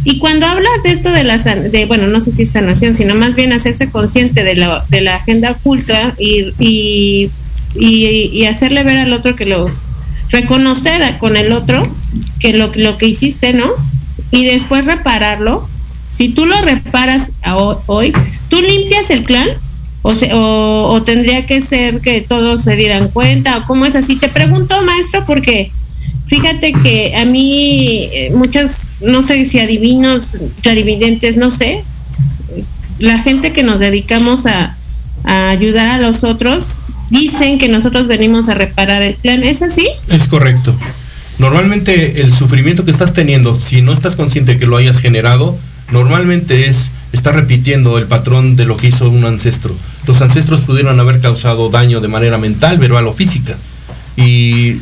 [0.04, 3.14] Y cuando hablas de esto de la, de, bueno, no sé si es sanación, sino
[3.14, 7.30] más bien hacerse consciente de la, de la agenda oculta y, y,
[7.74, 9.70] y, hacerle ver al otro que lo,
[10.28, 11.82] reconocer con el otro
[12.38, 13.70] que lo, lo que hiciste, ¿no?
[14.30, 15.68] Y después repararlo.
[16.10, 17.32] Si tú lo reparas
[17.86, 18.12] hoy,
[18.48, 19.48] ¿tú limpias el clan?
[20.02, 24.16] O, o, o, tendría que ser que todos se dieran cuenta, o cómo es así.
[24.16, 25.72] Te pregunto, maestro, porque
[26.26, 31.84] Fíjate que a mí eh, muchos, no sé si adivinos, clarividentes, no sé,
[32.98, 34.76] la gente que nos dedicamos a,
[35.26, 39.42] ayudar a los otros dicen que nosotros venimos a reparar el plan.
[39.42, 39.88] ¿Es así?
[40.08, 40.74] Es correcto.
[41.38, 45.56] Normalmente el sufrimiento que estás teniendo, si no estás consciente que lo hayas generado,
[45.90, 49.74] normalmente es estar repitiendo el patrón de lo que hizo un ancestro.
[50.06, 53.56] Los ancestros pudieron haber causado daño de manera mental, verbal o física
[54.16, 54.74] y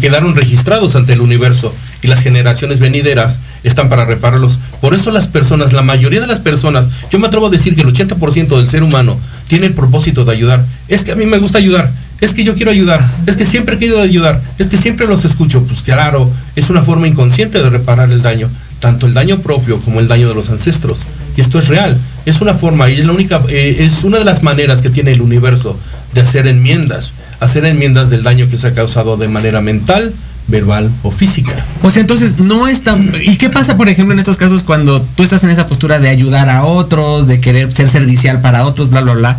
[0.00, 4.58] quedaron registrados ante el universo y las generaciones venideras están para repararlos.
[4.80, 7.80] Por eso las personas, la mayoría de las personas, yo me atrevo a decir que
[7.80, 10.64] el 80% del ser humano tiene el propósito de ayudar.
[10.88, 11.90] Es que a mí me gusta ayudar,
[12.20, 15.24] es que yo quiero ayudar, es que siempre he querido ayudar, es que siempre los
[15.24, 15.62] escucho.
[15.62, 19.98] Pues claro, es una forma inconsciente de reparar el daño, tanto el daño propio como
[20.00, 21.00] el daño de los ancestros.
[21.36, 24.24] Y esto es real, es una forma y es la única, eh, es una de
[24.24, 25.76] las maneras que tiene el universo
[26.14, 27.14] de hacer enmiendas
[27.44, 30.14] hacer enmiendas del daño que se ha causado de manera mental,
[30.48, 31.64] verbal o física.
[31.82, 32.96] O sea, entonces no está...
[33.24, 36.08] ¿Y qué pasa, por ejemplo, en estos casos cuando tú estás en esa postura de
[36.08, 39.38] ayudar a otros, de querer ser servicial para otros, bla, bla, bla?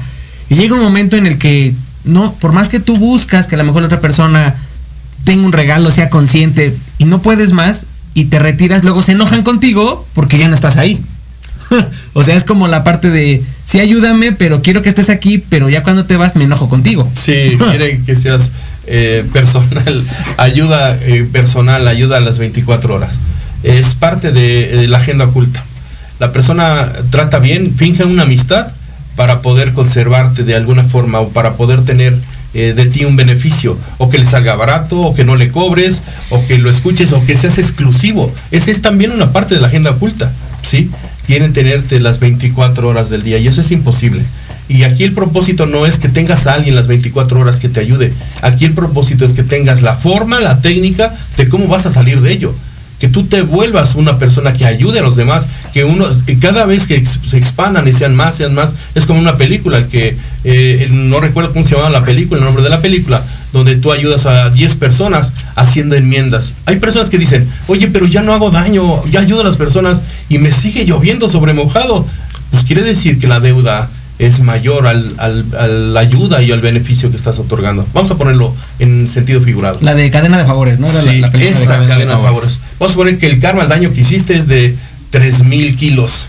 [0.49, 1.73] Y llega un momento en el que,
[2.03, 4.55] no, por más que tú buscas que a lo mejor la otra persona
[5.23, 9.43] tenga un regalo, sea consciente, y no puedes más, y te retiras, luego se enojan
[9.43, 11.01] contigo porque ya no estás ahí.
[12.13, 15.69] o sea, es como la parte de, sí, ayúdame, pero quiero que estés aquí, pero
[15.69, 17.09] ya cuando te vas me enojo contigo.
[17.15, 18.51] Sí, quiere que seas
[18.87, 20.03] eh, personal,
[20.37, 23.19] ayuda eh, personal, ayuda a las 24 horas.
[23.63, 25.63] Es parte de, la agenda oculta.
[26.19, 28.71] La persona trata bien, finge una amistad
[29.15, 32.15] para poder conservarte de alguna forma o para poder tener
[32.53, 36.01] eh, de ti un beneficio, o que le salga barato, o que no le cobres,
[36.29, 38.33] o que lo escuches, o que seas exclusivo.
[38.51, 40.31] Esa es también una parte de la agenda oculta,
[40.65, 40.89] ¿sí?
[41.25, 44.23] quieren tenerte las 24 horas del día y eso es imposible.
[44.67, 47.79] Y aquí el propósito no es que tengas a alguien las 24 horas que te
[47.79, 48.13] ayude.
[48.41, 52.21] Aquí el propósito es que tengas la forma, la técnica de cómo vas a salir
[52.21, 52.55] de ello
[53.05, 55.45] que tú te vuelvas una persona que ayude a los demás,
[55.75, 56.07] que uno,
[56.41, 60.17] cada vez que se expandan y sean más, sean más, es como una película, que
[60.43, 63.91] eh, no recuerdo cómo se llamaba la película, el nombre de la película, donde tú
[63.91, 66.55] ayudas a 10 personas haciendo enmiendas.
[66.65, 70.01] Hay personas que dicen, oye, pero ya no hago daño, ya ayudo a las personas
[70.27, 72.07] y me sigue lloviendo sobre mojado.
[72.49, 73.87] Pues quiere decir que la deuda
[74.17, 77.85] es mayor al, al, la ayuda y al beneficio que estás otorgando.
[77.93, 79.79] Vamos a ponerlo en sentido figurado.
[79.81, 80.87] La de cadena de favores, ¿no?
[80.87, 82.59] sí, la, esa cadena, de favores.
[82.79, 84.75] Vamos a poner que el karma, el daño que hiciste es de
[85.09, 86.27] 3000 kilos.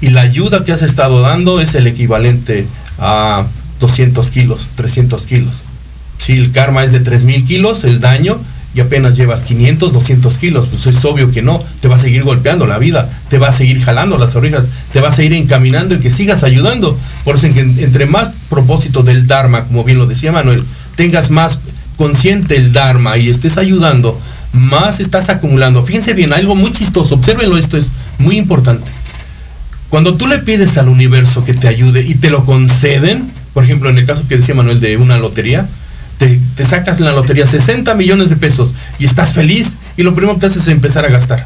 [0.00, 2.66] Y la ayuda que has estado dando es el equivalente
[2.98, 3.46] a
[3.80, 5.62] 200 kilos, 300 kilos.
[6.18, 8.38] Si el karma es de 3000 kilos, el daño
[8.76, 12.24] y apenas llevas 500, 200 kilos, pues es obvio que no, te va a seguir
[12.24, 15.94] golpeando la vida, te va a seguir jalando las orejas, te va a seguir encaminando
[15.94, 16.98] y que sigas ayudando.
[17.22, 21.58] Por eso, entre más propósito del Dharma, como bien lo decía Manuel, tengas más
[21.98, 24.18] consciente el Dharma y estés ayudando,
[24.54, 25.82] más estás acumulando.
[25.82, 28.90] Fíjense bien, algo muy chistoso, observenlo, esto es muy importante.
[29.90, 33.90] Cuando tú le pides al universo que te ayude y te lo conceden, por ejemplo,
[33.90, 35.68] en el caso que decía Manuel de una lotería,
[36.16, 40.38] te, sacas en la lotería 60 millones de pesos y estás feliz y lo primero
[40.38, 41.44] que haces es empezar a gastar.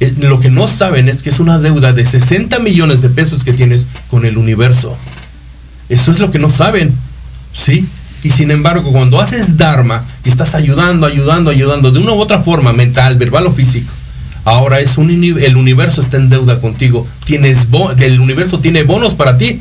[0.00, 3.44] Eh, lo que no saben es que es una deuda de 60 millones de pesos
[3.44, 4.96] que tienes con el universo.
[5.88, 6.92] Eso es lo que no saben.
[7.52, 7.86] ¿Sí?
[8.24, 12.40] Y sin embargo, cuando haces Dharma y estás ayudando, ayudando, ayudando de una u otra
[12.40, 13.92] forma, mental, verbal o físico,
[14.44, 17.06] ahora es un el universo está en deuda contigo.
[17.26, 17.68] Tienes
[17.98, 19.60] el universo tiene bonos para ti.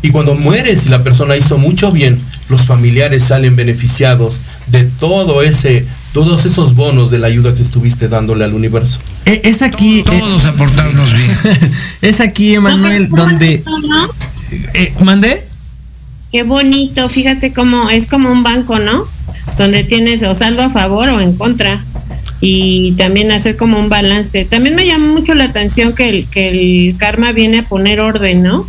[0.00, 4.38] Y cuando mueres y la persona hizo mucho bien, los familiares salen beneficiados
[4.68, 5.86] de todo ese,
[6.18, 8.98] todos esos bonos de la ayuda que estuviste dándole al universo.
[9.24, 10.02] E, es aquí.
[10.02, 11.70] Todos aportarnos bien.
[12.02, 13.62] es aquí, Emanuel, donde.
[14.74, 15.46] Eh, ¿Mandé?
[16.32, 19.06] Qué bonito, fíjate cómo es como un banco, ¿no?
[19.58, 21.84] Donde tienes o saldo a favor o en contra.
[22.40, 24.44] Y también hacer como un balance.
[24.44, 28.42] También me llama mucho la atención que el, que el karma viene a poner orden,
[28.42, 28.66] ¿no?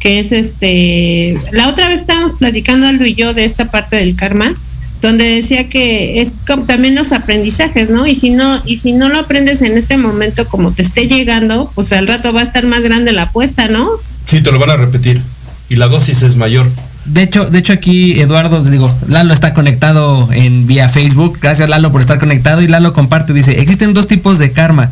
[0.00, 4.14] que es este, la otra vez estábamos platicando Aldo y yo de esta parte del
[4.14, 4.54] karma,
[5.02, 8.06] donde decía que es como también los aprendizajes, ¿no?
[8.06, 11.70] Y si no, y si no lo aprendes en este momento como te esté llegando,
[11.74, 13.88] pues al rato va a estar más grande la apuesta, ¿no?
[14.26, 15.22] Sí, te lo van a repetir.
[15.68, 16.66] Y la dosis es mayor.
[17.04, 21.38] De hecho, de hecho aquí Eduardo, digo, Lalo está conectado en vía Facebook.
[21.40, 22.62] Gracias Lalo por estar conectado.
[22.62, 24.90] Y Lalo comparte, dice, existen dos tipos de karma.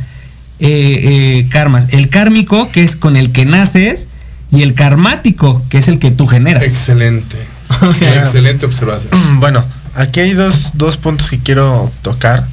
[0.60, 1.88] Eh, eh, karmas.
[1.90, 4.06] El kármico, que es con el que naces,
[4.52, 6.62] y el karmático, que es el que tú generas.
[6.62, 7.36] Excelente.
[7.82, 9.12] Excelente observación.
[9.40, 9.64] Bueno,
[9.94, 12.44] aquí hay dos, puntos que quiero tocar.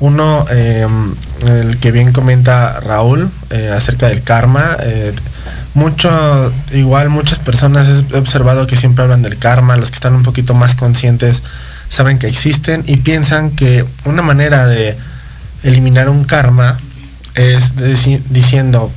[0.00, 1.14] Uno, em,
[1.46, 4.76] el que bien comenta Raúl eh, acerca del karma.
[4.80, 5.12] Eh,
[5.74, 10.22] mucho, igual muchas personas he observado que siempre hablan del karma, los que están un
[10.22, 11.42] poquito más conscientes
[11.88, 14.96] saben que existen y piensan que una manera de
[15.62, 16.78] eliminar un karma
[17.34, 17.74] es
[18.30, 18.92] diciendo,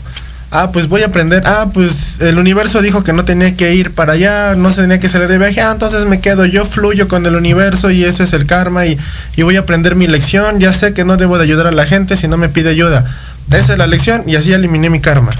[0.52, 3.94] ah, pues voy a aprender, ah, pues el universo dijo que no tenía que ir
[3.94, 7.08] para allá, no se tenía que salir de viaje, ah, entonces me quedo, yo fluyo
[7.08, 9.00] con el universo y ese es el karma y,
[9.42, 12.18] voy a aprender mi lección, ya sé que no debo de ayudar a la gente
[12.18, 13.06] si no me pide ayuda.
[13.50, 15.32] Esa es la lección y así eliminé mi karma.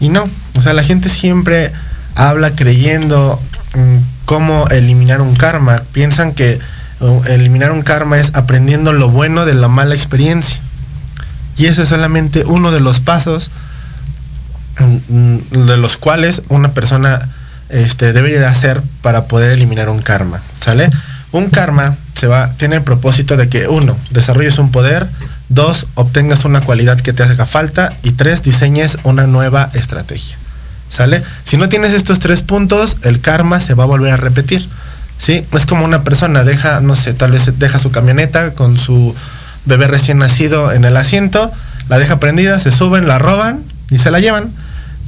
[0.00, 1.72] Y no, o sea, la gente siempre
[2.14, 3.40] habla creyendo
[3.74, 5.82] mm, cómo eliminar un karma.
[5.92, 6.60] Piensan que
[7.26, 10.58] eliminar un karma es aprendiendo lo bueno de la mala experiencia.
[11.56, 13.50] Y ese es solamente uno de los pasos
[14.78, 17.28] de los cuales una persona
[17.68, 20.40] este, debe de hacer para poder eliminar un karma.
[20.60, 20.90] ¿Sale?
[21.32, 25.08] Un karma se va, tiene el propósito de que uno, desarrolles un poder,
[25.48, 30.36] dos, obtengas una cualidad que te haga falta y tres, diseñes una nueva estrategia.
[30.88, 31.22] ¿Sale?
[31.44, 34.68] Si no tienes estos tres puntos, el karma se va a volver a repetir.
[35.16, 35.46] ¿Sí?
[35.52, 39.14] Es como una persona deja, no sé, tal vez deja su camioneta con su
[39.64, 41.52] bebé recién nacido en el asiento,
[41.88, 44.50] la deja prendida, se suben, la roban y se la llevan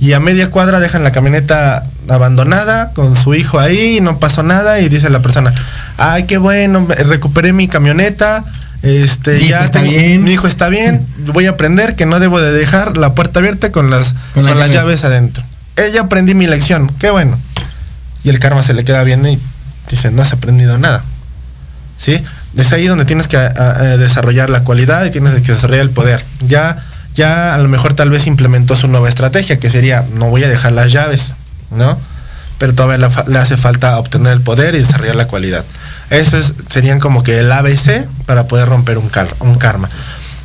[0.00, 4.80] y a media cuadra dejan la camioneta abandonada con su hijo ahí, no pasó nada
[4.80, 5.54] y dice la persona,
[5.96, 8.44] ay, qué bueno, recuperé mi camioneta,
[8.82, 10.22] este, mi ya está bien.
[10.22, 13.72] mi hijo está bien, voy a aprender que no debo de dejar la puerta abierta
[13.72, 15.04] con las, con, las, llaves.
[15.04, 15.42] adentro.
[15.76, 17.38] Ella aprendí mi lección, qué bueno.
[18.24, 19.38] Y el karma se le queda bien y
[19.88, 21.02] dice, no has aprendido nada.
[21.96, 22.22] ¿Sí?
[22.56, 23.38] Es ahí donde tienes que
[23.98, 26.24] desarrollar la cualidad y tienes que desarrollar el poder.
[26.46, 26.76] Ya
[27.14, 30.48] ya a lo mejor tal vez implementó su nueva estrategia, que sería, no voy a
[30.48, 31.36] dejar las llaves,
[31.70, 31.98] ¿no?
[32.58, 35.64] Pero todavía le, hace falta obtener el poder y desarrollar la cualidad.
[36.10, 39.10] Eso es, serían como que el ABC para poder romper un,
[39.40, 39.88] un karma.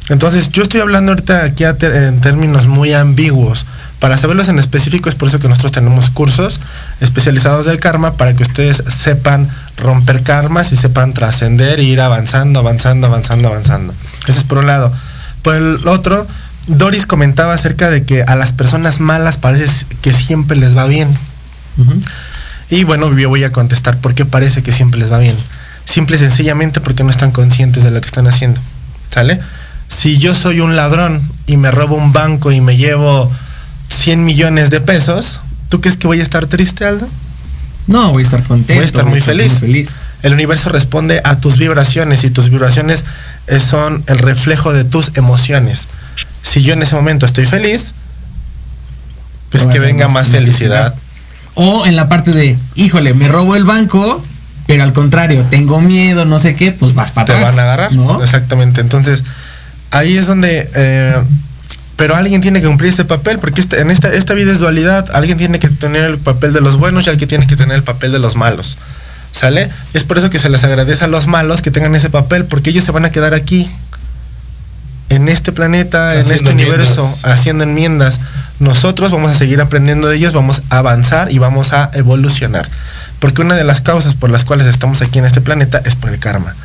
[0.10, 3.66] Entonces, yo estoy hablando ahorita aquí en términos muy ambiguos,
[4.00, 6.60] Para saberlos en específico es por eso que nosotros tenemos cursos
[7.00, 9.48] especializados del karma para que ustedes sepan
[9.78, 13.94] romper karmas y sepan trascender e ir avanzando, avanzando, avanzando, avanzando.
[14.28, 14.92] Ese es por un lado.
[15.44, 16.26] Por el otro,
[16.68, 21.08] Doris comentaba acerca de que a las personas malas parece que siempre les va bien.
[22.70, 25.36] Y bueno, yo voy a contestar por qué parece que siempre les va bien.
[25.86, 28.62] Simple y sencillamente porque no están conscientes de lo que están haciendo.
[29.10, 29.40] ¿Sale?
[29.88, 33.32] Si yo soy un ladrón y me robo un banco y me llevo
[33.90, 35.40] 100 millones de pesos,
[35.70, 37.10] ¿tú crees que voy a estar triste, Aldo?
[37.88, 38.76] No, voy a estar contento.
[38.76, 39.54] Voy a estar muy feliz.
[39.54, 39.96] Muy feliz.
[40.22, 43.04] El universo responde a tus vibraciones y tus vibraciones
[43.68, 45.88] son el reflejo de tus emociones.
[46.50, 47.94] Si yo en ese momento estoy feliz,
[49.50, 50.96] pues Te que venga más más felicidad.
[51.56, 54.24] O en la parte de, híjole, me robo el banco,
[54.68, 57.52] pero al contrario, tengo miedo, no sé qué, pues vas para Te atrás.
[57.52, 57.92] van a agarrar.
[57.94, 58.24] ¿no?
[58.24, 58.82] Exactamente.
[58.82, 59.24] Entonces,
[59.92, 60.70] ahí es donde...
[60.76, 61.16] eh,
[61.96, 65.10] pero alguien tiene que cumplir ese papel, porque esta- en esta, esta vida es dualidad.
[65.14, 67.84] Alguien tiene que tener el papel de los buenos y alguien tiene que tener el
[67.84, 68.78] papel de los malos.
[69.34, 69.70] ¿Sale?
[69.94, 72.70] Es por eso que se les agradece a los malos que tengan ese papel, porque
[72.70, 73.70] ellos se van a quedar aquí,
[75.10, 78.20] en este planeta, en este universo, haciendo enmiendas.
[78.60, 82.70] Nosotros vamos a seguir aprendiendo de ellos, vamos a avanzar y vamos a evolucionar.
[83.20, 86.10] Porque una de las causas por las cuales estamos aquí en este planeta es por
[86.12, 86.56] el karma.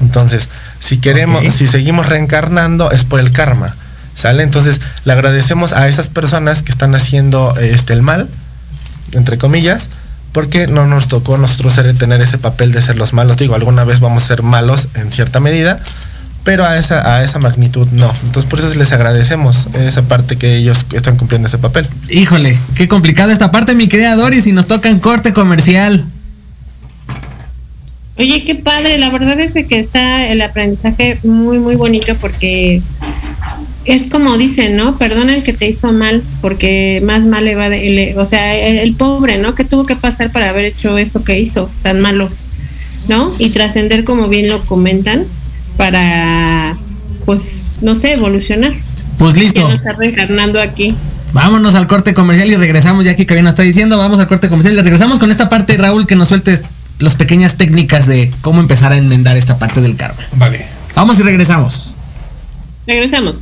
[0.00, 3.74] Entonces, si queremos, si seguimos reencarnando es por el karma.
[4.14, 4.42] ¿Sale?
[4.42, 8.28] Entonces, le agradecemos a esas personas que están haciendo este el mal,
[9.12, 9.88] entre comillas,
[10.32, 13.36] porque no nos tocó a nosotros ser- tener ese papel de ser los malos.
[13.36, 15.76] Digo, alguna vez vamos a ser malos en cierta medida,
[16.46, 18.10] pero a esa, a esa magnitud no.
[18.24, 21.88] Entonces, por eso les agradecemos esa parte que ellos están cumpliendo ese papel.
[22.08, 26.04] Híjole, qué complicada esta parte, mi querida Doris, y nos toca en corte comercial.
[28.16, 32.80] Oye, qué padre, la verdad es que está el aprendizaje muy, muy bonito porque
[33.84, 34.96] es como dicen, ¿no?
[34.96, 38.54] Perdona el que te hizo mal, porque más mal le va, de, le- o sea,
[38.54, 39.56] el, el pobre, ¿no?
[39.56, 42.30] Que tuvo que pasar para haber hecho eso que hizo, tan malo,
[43.08, 43.34] ¿no?
[43.38, 45.24] Y trascender, como bien lo comentan,
[45.76, 46.76] para,
[47.24, 48.72] pues, no sé, evolucionar.
[49.18, 50.94] Pues Ya listo, no estar reencarnando aquí.
[51.32, 54.48] vámonos al corte comercial y regresamos, ya que Karen nos está diciendo, vamos al corte
[54.48, 56.62] comercial y regresamos con esta parte, Raúl, que nos sueltes
[56.98, 60.22] las pequeñas técnicas de cómo empezar a enmendar esta parte del karma.
[60.36, 60.66] Vale.
[60.94, 61.94] Vamos y regresamos.
[62.86, 63.36] Regresamos.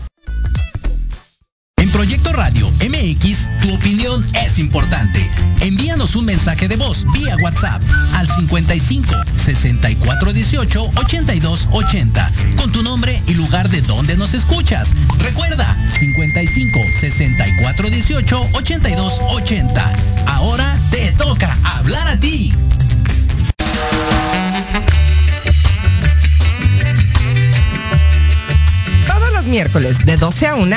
[3.04, 5.28] MX, tu opinión es importante.
[5.60, 7.82] Envíanos un mensaje de voz vía WhatsApp
[8.14, 14.94] al 55 64 18 82 80 con tu nombre y lugar de donde nos escuchas.
[15.18, 19.92] Recuerda 55 64 18 82 80.
[20.28, 22.54] Ahora te toca hablar a ti.
[29.06, 30.76] Todos los miércoles de 12 a 1,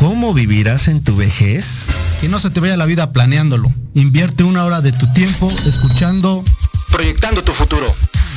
[0.00, 1.84] cómo vivirás en tu vejez?
[2.22, 3.70] Que no se te vaya la vida planeándolo.
[3.94, 6.42] Invierte una hora de tu tiempo escuchando
[6.90, 7.94] Proyectando tu futuro.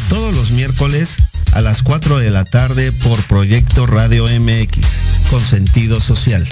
[0.10, 1.16] Todos los miércoles
[1.54, 4.86] a las 4 de la tarde por Proyecto Radio MX,
[5.30, 6.48] con sentido social.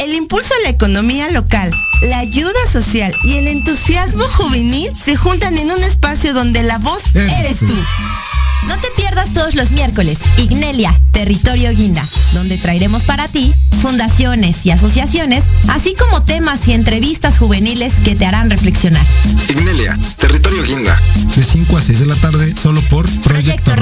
[0.00, 1.70] El impulso a la economía local,
[2.02, 7.02] la ayuda social y el entusiasmo juvenil se juntan en un espacio donde la voz
[7.14, 7.74] Eres eres tú.
[8.66, 14.70] No te pierdas todos los miércoles Ignelia, Territorio Guinda, donde traeremos para ti fundaciones y
[14.70, 19.04] asociaciones, así como temas y entrevistas juveniles que te harán reflexionar.
[19.48, 21.00] Ignelia, Territorio Guinda.
[21.34, 23.74] de 5 a 6 de la tarde solo por Proyecto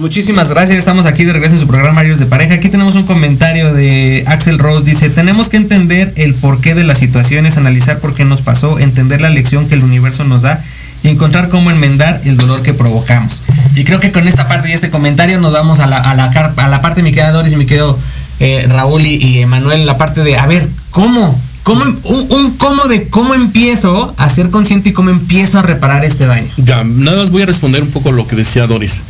[0.00, 2.54] Muchísimas gracias, estamos aquí de regreso en su programa Marios de Pareja.
[2.54, 6.98] Aquí tenemos un comentario de Axel Rose, dice, tenemos que entender el porqué de las
[6.98, 10.62] situaciones, analizar por qué nos pasó, entender la lección que el universo nos da
[11.02, 13.42] y encontrar cómo enmendar el dolor que provocamos.
[13.74, 16.26] Y creo que con esta parte y este comentario nos vamos a la, a la,
[16.26, 17.98] a la parte, mi querido Doris mi querido
[18.38, 21.38] eh, Raúl y, y Emanuel, la parte de, a ver, ¿cómo?
[21.64, 26.02] ¿Cómo, un, un, cómo de cómo empiezo a ser consciente y cómo empiezo a reparar
[26.02, 26.48] este daño.
[26.56, 29.02] Ya, nada más voy a responder un poco lo que decía Doris.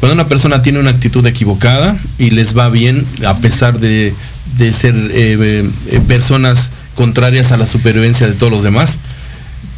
[0.00, 4.14] Cuando una persona tiene una actitud equivocada y les va bien, a pesar de,
[4.56, 8.98] de ser eh, eh, personas contrarias a la supervivencia de todos los demás,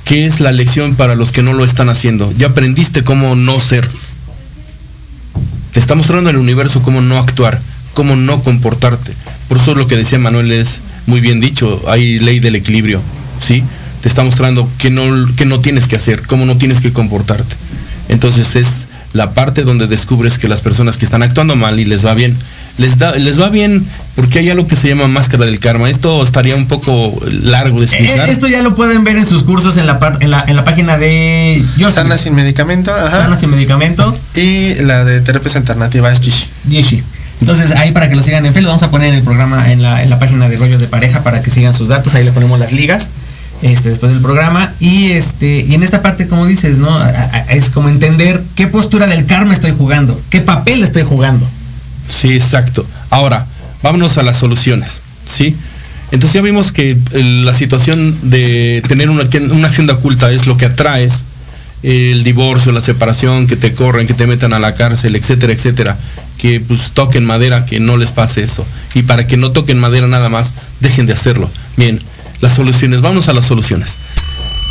[0.04, 2.32] ¿qué es la lección para los que no lo están haciendo?
[2.38, 3.90] Ya aprendiste cómo no ser.
[5.72, 7.60] Te está mostrando el universo cómo no actuar,
[7.92, 9.14] cómo no comportarte.
[9.48, 13.02] Por eso lo que decía Manuel es muy bien dicho, hay ley del equilibrio,
[13.40, 13.64] ¿sí?
[14.00, 17.56] Te está mostrando que no, que no tienes que hacer, cómo no tienes que comportarte.
[18.08, 22.04] Entonces es la parte donde descubres que las personas que están actuando mal y les
[22.04, 22.36] va bien,
[22.78, 25.88] les, da, les va bien porque hay algo que se llama máscara del karma.
[25.88, 28.28] Esto estaría un poco largo de explicar.
[28.28, 30.98] Esto ya lo pueden ver en sus cursos en la, en la, en la página
[30.98, 32.94] de Yo Sana sin medicamento.
[32.94, 33.22] Ajá.
[33.22, 34.14] Sana sin medicamento.
[34.34, 36.46] Y la de terapias alternativas Yishi.
[36.68, 37.02] Yishi.
[37.40, 39.82] Entonces ahí para que lo sigan en Facebook, vamos a poner en el programa, en
[39.82, 42.30] la, en la página de rollos de pareja para que sigan sus datos, ahí le
[42.30, 43.10] ponemos las ligas.
[43.62, 44.72] Este, después del programa.
[44.80, 47.00] Y este y en esta parte como dices no
[47.48, 51.46] es como entender qué postura del karma estoy jugando qué papel estoy jugando.
[52.08, 52.84] Sí exacto.
[53.08, 53.46] Ahora
[53.82, 55.56] vámonos a las soluciones sí
[56.10, 60.66] entonces ya vimos que la situación de tener una, una agenda oculta es lo que
[60.66, 61.24] atraes
[61.82, 65.96] el divorcio la separación que te corren que te metan a la cárcel etcétera etcétera
[66.42, 68.66] que pues toquen madera, que no les pase eso.
[68.94, 71.48] Y para que no toquen madera nada más, dejen de hacerlo.
[71.76, 72.00] Bien,
[72.42, 73.96] las soluciones, vamos a las soluciones.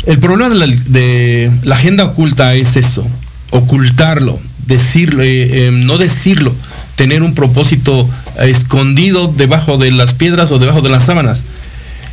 [0.06, 3.04] El problema de la, agenda oculta es eso,
[3.50, 6.54] ocultarlo, decirlo, eh, eh, no decirlo,
[6.96, 8.08] tener un propósito
[8.38, 11.42] escondido debajo de las piedras o debajo de las sábanas.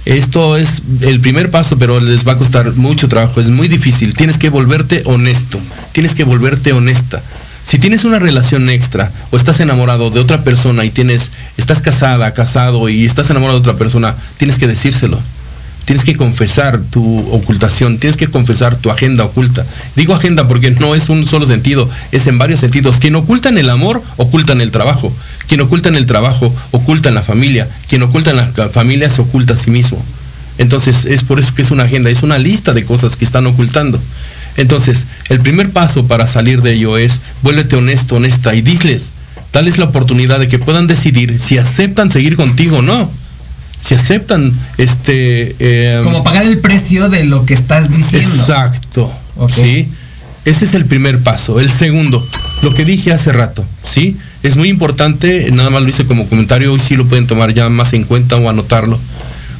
[0.05, 4.13] Esto es el primer paso, pero les va a costar mucho trabajo, es muy difícil.
[4.13, 5.59] Tienes que volverte honesto,
[5.91, 7.21] tienes que volverte honesta.
[7.65, 12.33] Si tienes una relación extra o estás enamorado de otra persona y tienes, estás casada,
[12.33, 15.19] casado y estás enamorado de otra persona, tienes que decírselo.
[15.89, 19.65] Tienes que confesar tu ocultación, tienes que confesar tu agenda oculta.
[19.95, 22.99] Digo agenda porque no es un solo sentido, es en varios sentidos.
[22.99, 25.11] Quien oculta en el amor, oculta en el trabajo.
[25.47, 27.67] Quien oculta en el trabajo, oculta en la familia.
[27.87, 29.99] Quien oculta en la familia, se oculta a sí mismo.
[30.59, 33.47] Entonces es por eso que es una agenda, es una lista de cosas que están
[33.47, 33.99] ocultando.
[34.57, 39.11] Entonces, el primer paso para salir de ello es, vuélvete honesto, honesta y diles,
[39.53, 43.09] dales la oportunidad de que puedan decidir si aceptan seguir contigo o no.
[43.81, 45.55] Si aceptan este...
[45.59, 48.29] Eh, Como pagar el precio de lo que estás diciendo.
[48.29, 49.11] Exacto.
[49.37, 49.63] Okay.
[49.63, 49.89] ¿Sí?
[50.45, 51.59] Ese es el primer paso.
[51.59, 52.25] El segundo,
[52.61, 54.17] lo que dije hace rato, ¿sí?
[54.41, 57.69] Es muy importante, nada más lo hice como comentario, hoy sí lo pueden tomar ya
[57.69, 58.99] más en cuenta o anotarlo.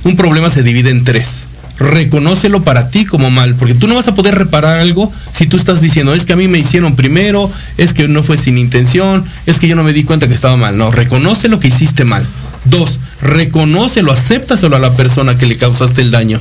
[0.03, 1.47] Un problema se divide en tres
[1.79, 5.57] reconócelo para ti como mal, porque tú no vas a poder reparar algo si tú
[5.57, 9.23] estás diciendo, es que a mí me hicieron primero, es que no fue sin intención,
[9.45, 10.77] es que yo no me di cuenta que estaba mal.
[10.77, 12.25] No, reconoce lo que hiciste mal.
[12.65, 16.39] Dos, reconócelo, acéptaselo a la persona que le causaste el daño.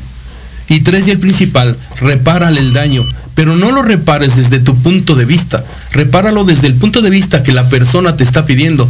[0.68, 3.02] Y tres, y el principal, repárale el daño,
[3.34, 7.42] pero no lo repares desde tu punto de vista, repáralo desde el punto de vista
[7.42, 8.88] que la persona te está pidiendo.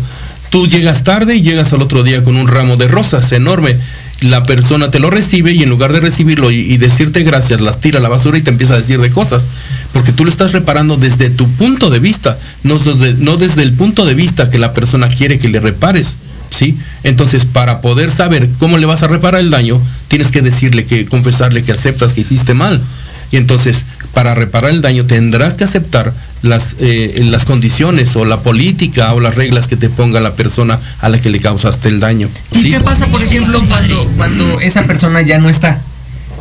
[0.50, 3.76] Tú llegas tarde y llegas al otro día con un ramo de rosas enorme
[4.20, 7.80] la persona te lo recibe y en lugar de recibirlo y, y, decirte gracias, las
[7.80, 9.48] tira a la basura y te empieza a decir de cosas.
[9.92, 12.78] Porque tú lo estás reparando desde tu punto de vista, no,
[13.18, 16.16] no desde el punto de vista que la persona quiere que le repares.
[16.50, 16.78] ¿Sí?
[17.04, 21.06] Entonces, para poder saber cómo le vas a reparar el daño, tienes que decirle que,
[21.06, 22.80] confesarle que aceptas que hiciste mal.
[23.30, 23.84] Y entonces,
[24.14, 29.20] para reparar el daño, tendrás que aceptar las, eh, las condiciones o la política o
[29.20, 32.30] las reglas que te ponga la persona a la que le causaste el daño.
[32.52, 32.70] ¿Y ¿sí?
[32.70, 35.80] qué pasa, por ejemplo, cuando, cuando esa persona ya no está?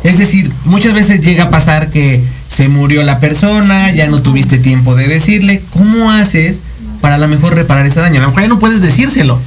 [0.04, 4.58] Es decir, muchas veces llega a pasar que se murió la persona, ya no tuviste
[4.58, 5.62] tiempo de decirle.
[5.70, 6.60] ¿Cómo haces
[7.00, 8.18] para a lo mejor reparar ese daño?
[8.18, 9.40] A lo mejor ya no puedes decírselo,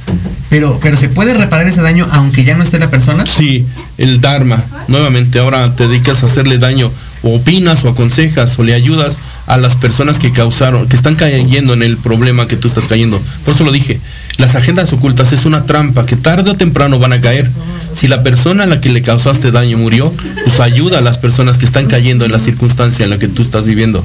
[0.50, 3.26] pero, pero ¿se puede reparar ese daño aunque ya no esté la persona?
[3.26, 3.66] Sí,
[3.98, 4.62] el Dharma.
[4.88, 6.90] Nuevamente, ahora te dedicas a hacerle daño
[7.22, 11.74] o opinas o aconsejas o le ayudas a las personas que causaron, que están cayendo
[11.74, 13.20] en el problema que tú estás cayendo.
[13.44, 14.00] Por eso lo dije,
[14.38, 17.50] las agendas ocultas es una trampa que tarde o temprano van a caer.
[17.92, 20.12] Si la persona a la que le causaste daño murió,
[20.44, 23.42] pues ayuda a las personas que están cayendo en la circunstancia en la que tú
[23.42, 24.04] estás viviendo.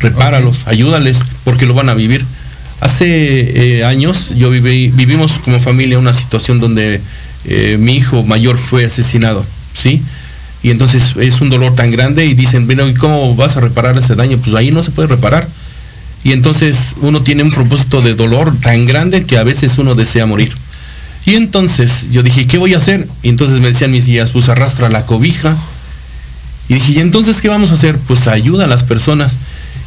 [0.00, 2.24] Repáralos, ayúdales, porque lo van a vivir.
[2.80, 7.00] Hace eh, años yo viví, vivimos como familia una situación donde
[7.44, 10.02] eh, mi hijo mayor fue asesinado, ¿sí?
[10.62, 13.96] y entonces es un dolor tan grande y dicen, bueno, ¿y cómo vas a reparar
[13.96, 14.38] ese daño?
[14.38, 15.48] Pues ahí no se puede reparar.
[16.22, 20.26] Y entonces uno tiene un propósito de dolor tan grande que a veces uno desea
[20.26, 20.54] morir.
[21.24, 23.08] Y entonces yo dije, ¿qué voy a hacer?
[23.22, 25.56] Y entonces me decían mis guías, pues arrastra la cobija.
[26.68, 27.96] Y dije, ¿y entonces qué vamos a hacer?
[27.98, 29.38] Pues ayuda a las personas.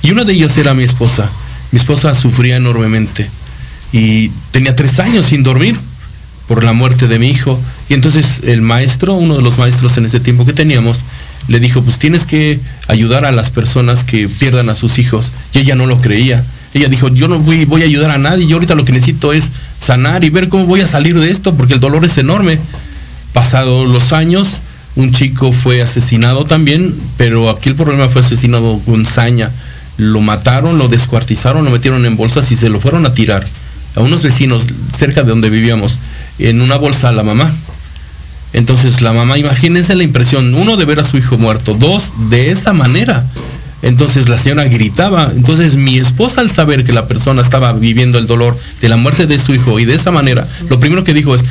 [0.01, 1.29] Y uno de ellos era mi esposa.
[1.73, 3.27] Mi esposa sufría enormemente.
[3.91, 5.75] Y tenía tres años sin dormir
[6.47, 7.59] por la muerte de mi hijo.
[7.89, 11.03] Y entonces el maestro, uno de los maestros en ese tiempo que teníamos,
[11.47, 15.33] le dijo, pues tienes que ayudar a las personas que pierdan a sus hijos.
[15.51, 16.45] Y ella no lo creía.
[16.75, 19.51] Ella dijo, yo no voy, a ayudar a nadie, yo ahorita lo que necesito es
[19.79, 22.59] sanar y ver cómo voy a salir de esto, porque el dolor es enorme.
[23.33, 24.61] Pasados los años,
[24.95, 29.49] un chico fue asesinado también, pero aquí el problema fue asesinado con saña.
[29.97, 33.45] Lo mataron, lo descuartizaron, lo metieron en bolsas y se lo fueron a tirar
[33.95, 35.99] a unos vecinos cerca de donde vivíamos,
[36.39, 37.51] en una bolsa a la mamá.
[38.53, 42.51] Entonces la mamá, imagínense la impresión, uno de ver a su hijo muerto, dos de
[42.51, 43.25] esa manera.
[43.81, 45.29] Entonces la señora gritaba.
[45.35, 49.27] Entonces mi esposa al saber que la persona estaba viviendo el dolor de la muerte
[49.27, 51.43] de su hijo y de esa manera, lo primero que dijo es,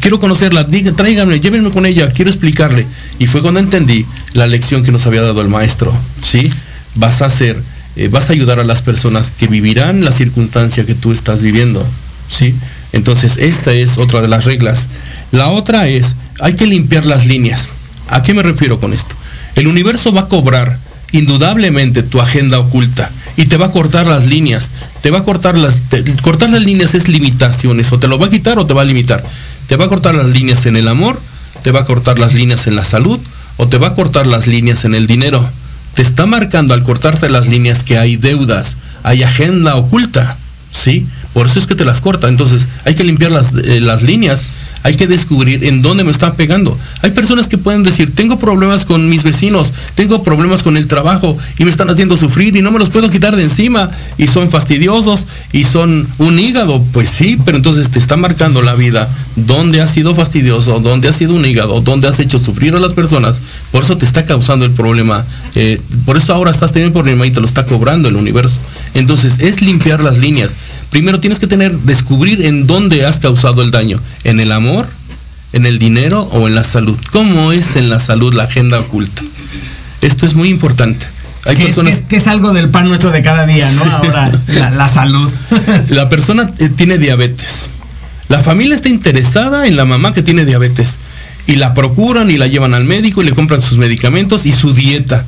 [0.00, 0.66] quiero conocerla,
[0.96, 2.86] tráiganme, llévenme con ella, quiero explicarle.
[3.18, 5.92] Y fue cuando entendí la lección que nos había dado el maestro.
[6.22, 6.52] ¿Sí?
[6.94, 7.60] Vas a hacer,
[7.96, 11.86] eh, vas a ayudar a las personas que vivirán la circunstancia que tú estás viviendo.
[12.28, 12.54] ¿Sí?
[12.92, 14.88] Entonces esta es otra de las reglas.
[15.30, 17.70] La otra es, hay que limpiar las líneas.
[18.08, 19.14] ¿A qué me refiero con esto?
[19.54, 20.78] El universo va a cobrar
[21.12, 24.70] indudablemente tu agenda oculta y te va a cortar las líneas.
[25.00, 25.78] Te va a cortar las
[26.22, 28.86] cortar las líneas es limitaciones, o te lo va a quitar o te va a
[28.86, 29.22] limitar.
[29.66, 31.20] Te va a cortar las líneas en el amor,
[31.62, 33.20] te va a cortar las líneas en la salud
[33.56, 35.48] o te va a cortar las líneas en el dinero.
[35.94, 40.36] Te está marcando al cortarse las líneas que hay deudas, hay agenda oculta,
[40.72, 41.06] ¿sí?
[41.34, 42.28] Por eso es que te las corta.
[42.28, 44.46] Entonces, hay que limpiar las, eh, las líneas
[44.82, 46.78] hay que descubrir en dónde me está pegando.
[47.02, 51.36] Hay personas que pueden decir, tengo problemas con mis vecinos, tengo problemas con el trabajo
[51.58, 54.50] y me están haciendo sufrir y no me los puedo quitar de encima y son
[54.50, 56.82] fastidiosos y son un hígado.
[56.92, 61.16] Pues sí, pero entonces te está marcando la vida dónde has sido fastidioso, dónde has
[61.16, 63.40] sido un hígado, dónde has hecho sufrir a las personas.
[63.70, 65.24] Por eso te está causando el problema.
[65.54, 68.60] Eh, por eso ahora estás teniendo un problema y te lo está cobrando el universo.
[68.94, 70.56] Entonces es limpiar las líneas
[70.92, 73.98] primero tienes que tener, descubrir en dónde has causado el daño.
[74.24, 74.86] ¿En el amor,
[75.54, 76.98] en el dinero o en la salud?
[77.10, 79.22] ¿Cómo es en la salud la agenda oculta?
[80.02, 81.06] Esto es muy importante.
[81.46, 82.04] Hay que, personas...
[82.08, 83.84] es, algo del pan nuestro de cada día, ¿no?
[83.84, 85.30] Ahora, la, salud.
[85.88, 87.70] la persona eh, tiene diabetes.
[88.28, 90.98] La familia está interesada en la mamá que tiene diabetes.
[91.46, 94.74] Y la procuran y la llevan al médico y le compran sus medicamentos y su
[94.74, 95.24] dieta.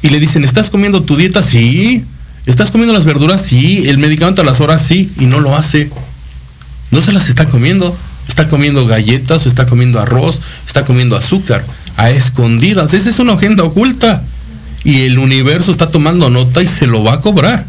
[0.00, 1.42] Y le dicen, ¿estás comiendo tu dieta?
[1.42, 2.04] Sí.
[2.46, 3.42] ¿Estás comiendo las verduras?
[3.42, 3.84] Sí.
[3.86, 4.82] ¿El medicamento a las horas?
[4.82, 5.12] Sí.
[5.18, 5.90] Y no lo hace.
[6.90, 7.96] No se las está comiendo.
[8.28, 11.64] Está comiendo galletas, está comiendo arroz, está comiendo azúcar.
[11.96, 12.94] A escondidas.
[12.94, 14.22] Esa es una agenda oculta.
[14.84, 17.66] Y el universo está tomando nota y se lo va a cobrar.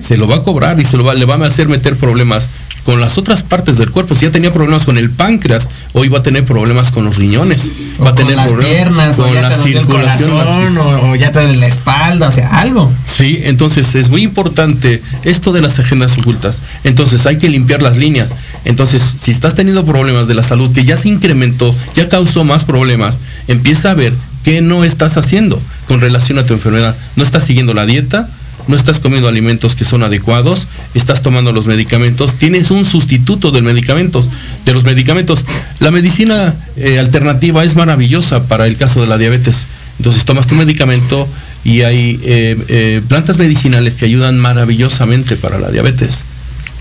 [0.00, 2.48] Se lo va a cobrar y se lo le va a hacer meter problemas
[2.84, 4.14] con las otras partes del cuerpo.
[4.14, 7.70] Si ya tenía problemas con el páncreas, hoy va a tener problemas con los riñones,
[8.02, 12.60] va a tener las piernas, con la circulación, o, ya te la espalda, o sea,
[12.60, 12.92] algo.
[13.04, 16.60] Sí, entonces es muy importante esto de las agendas ocultas.
[16.84, 18.34] Entonces hay que limpiar las líneas.
[18.64, 22.64] Entonces, si estás teniendo problemas de la salud que ya se incrementó, ya causó más
[22.64, 23.18] problemas,
[23.48, 24.12] empieza a ver
[24.44, 26.96] qué no estás haciendo con relación a tu enfermedad.
[27.16, 28.28] No estás siguiendo la dieta,
[28.66, 34.28] no estás comiendo alimentos que son adecuados, estás tomando los medicamentos, tienes un sustituto medicamentos,
[34.64, 35.44] de los medicamentos.
[35.80, 39.66] La medicina eh, alternativa es maravillosa para el caso de la diabetes.
[39.98, 41.28] Entonces tomas tu medicamento
[41.62, 46.24] y hay eh, eh, plantas medicinales que ayudan maravillosamente para la diabetes.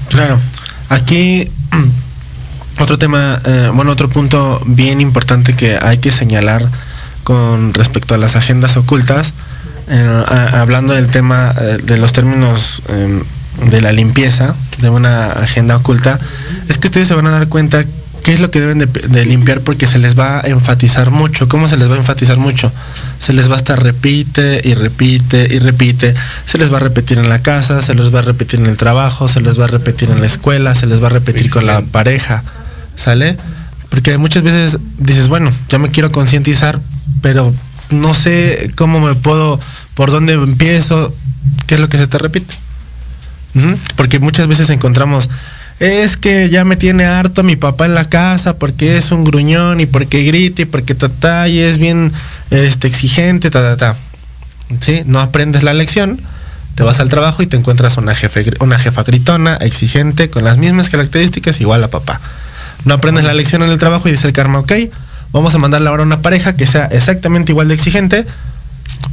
[0.09, 0.39] Claro.
[0.89, 1.45] Aquí
[2.79, 3.41] otro tema,
[3.73, 6.69] bueno, otro punto bien importante que hay que señalar
[7.23, 9.33] con respecto a las agendas ocultas
[9.87, 10.23] eh,
[10.53, 13.23] hablando del tema eh, de los términos em,
[13.69, 16.19] de la limpieza de una agenda oculta,
[16.69, 17.83] es que ustedes se van a dar cuenta
[18.23, 21.47] qué es lo que deben de, limpiar porque se les va a enfatizar mucho.
[21.49, 22.71] ¿Cómo se les va a enfatizar mucho?
[23.19, 26.15] Se les va a estar repite y repite y repite.
[26.45, 28.77] Se les va a repetir en la casa, se les va a repetir en el
[28.77, 31.65] trabajo, se les va a repetir en la escuela, se les va a repetir con
[31.67, 32.43] la pareja.
[32.95, 33.37] ¿Sale?
[33.89, 36.79] Porque muchas veces dices, bueno, ya me quiero concientizar,
[37.21, 37.53] pero
[37.93, 39.59] no sé cómo me puedo,
[39.93, 41.13] por dónde empiezo,
[41.67, 42.53] qué es lo que se te repite.
[43.95, 45.29] Porque muchas veces encontramos,
[45.79, 49.79] es que ya me tiene harto mi papá en la casa porque es un gruñón
[49.79, 52.11] y porque grita y porque tata y es bien
[52.49, 53.95] este, exigente, ta, ta, ta.
[54.79, 55.01] ¿Sí?
[55.05, 56.19] No aprendes la lección,
[56.75, 60.57] te vas al trabajo y te encuentras una, jefe, una jefa gritona, exigente, con las
[60.57, 62.19] mismas características, igual a papá.
[62.85, 64.71] No aprendes la lección en el trabajo y dice el karma, ok,
[65.33, 68.25] Vamos a mandarle ahora a una pareja que sea exactamente igual de exigente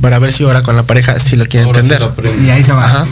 [0.00, 2.02] para ver si ahora con la pareja si lo quiere entender.
[2.44, 3.06] y ahí se va.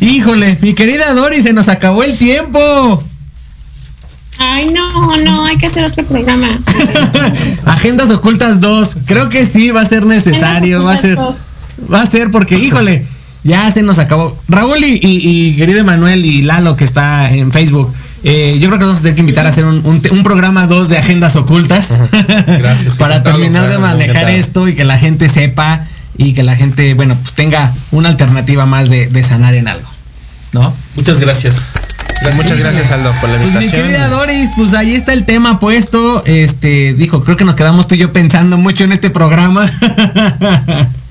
[0.00, 3.02] Híjole, mi querida Dori, se nos acabó el tiempo.
[4.38, 6.58] Ay, no, no, hay que hacer otro programa.
[7.64, 8.98] Agendas ocultas 2.
[9.06, 10.82] Creo que sí, va a ser necesario.
[10.84, 11.18] Va a ser.
[11.18, 13.06] Va a ser porque, híjole,
[13.44, 14.36] ya se nos acabó.
[14.48, 17.94] Raúl y, y, querido Emanuel y Lalo, que está en Facebook.
[18.26, 20.88] Eh, yo creo que vamos a tener que invitar a hacer un, un, programa 2
[20.88, 22.00] de agendas ocultas.
[22.46, 22.96] Gracias.
[22.98, 27.18] para terminar de manejar esto y que la gente sepa y que la gente, bueno,
[27.20, 29.88] pues tenga una alternativa más de, de sanar en algo.
[30.52, 30.74] ¿No?
[30.96, 31.72] Muchas gracias.
[32.34, 33.70] Muchas gracias, Aldo, por la invitación.
[33.70, 36.24] Pues mi querida Doris, pues ahí está el tema puesto.
[36.24, 39.68] Este, dijo, creo que nos quedamos tú y yo pensando mucho en este programa.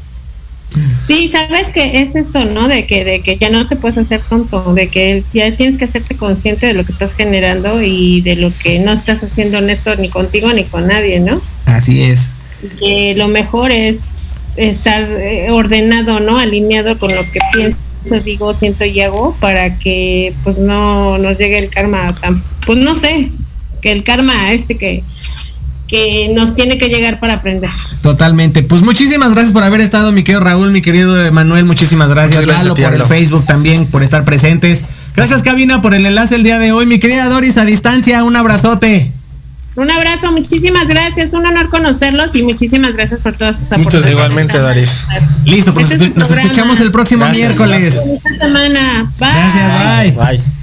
[1.06, 2.68] Sí, sabes que es esto, ¿no?
[2.68, 5.86] De que, de que ya no te puedes hacer tonto, de que ya tienes que
[5.86, 9.96] hacerte consciente de lo que estás generando y de lo que no estás haciendo honesto
[9.96, 11.42] ni contigo ni con nadie, ¿no?
[11.66, 12.32] Así es.
[12.80, 16.38] Que lo mejor es estar eh, ordenado, ¿no?
[16.38, 17.78] Alineado con lo que piensas
[18.24, 22.96] digo, siento y hago para que pues no nos llegue el karma tan, pues no
[22.96, 23.30] sé,
[23.82, 25.04] que el karma este que
[25.94, 27.70] que nos tiene que llegar para aprender.
[28.02, 28.64] Totalmente.
[28.64, 32.41] Pues muchísimas gracias por haber estado, mi querido Raúl, mi querido Manuel, muchísimas gracias.
[32.41, 34.84] gracias por el Facebook también, por estar presentes.
[35.16, 36.88] Gracias, Cabina, por el enlace el día de hoy.
[36.88, 39.12] Mi querida Doris, a distancia, un abrazote.
[39.76, 44.08] Un abrazo, muchísimas gracias, un honor conocerlos y muchísimas gracias por todas sus aportaciones.
[44.08, 45.06] Muchas igualmente, Doris.
[45.46, 47.94] Listo, pues este nos, escuchamos el próximo miércoles.
[47.94, 49.12] Esta semana.
[49.20, 49.30] Bye.
[49.30, 50.12] Gracias, bye.
[50.12, 50.62] Gracias,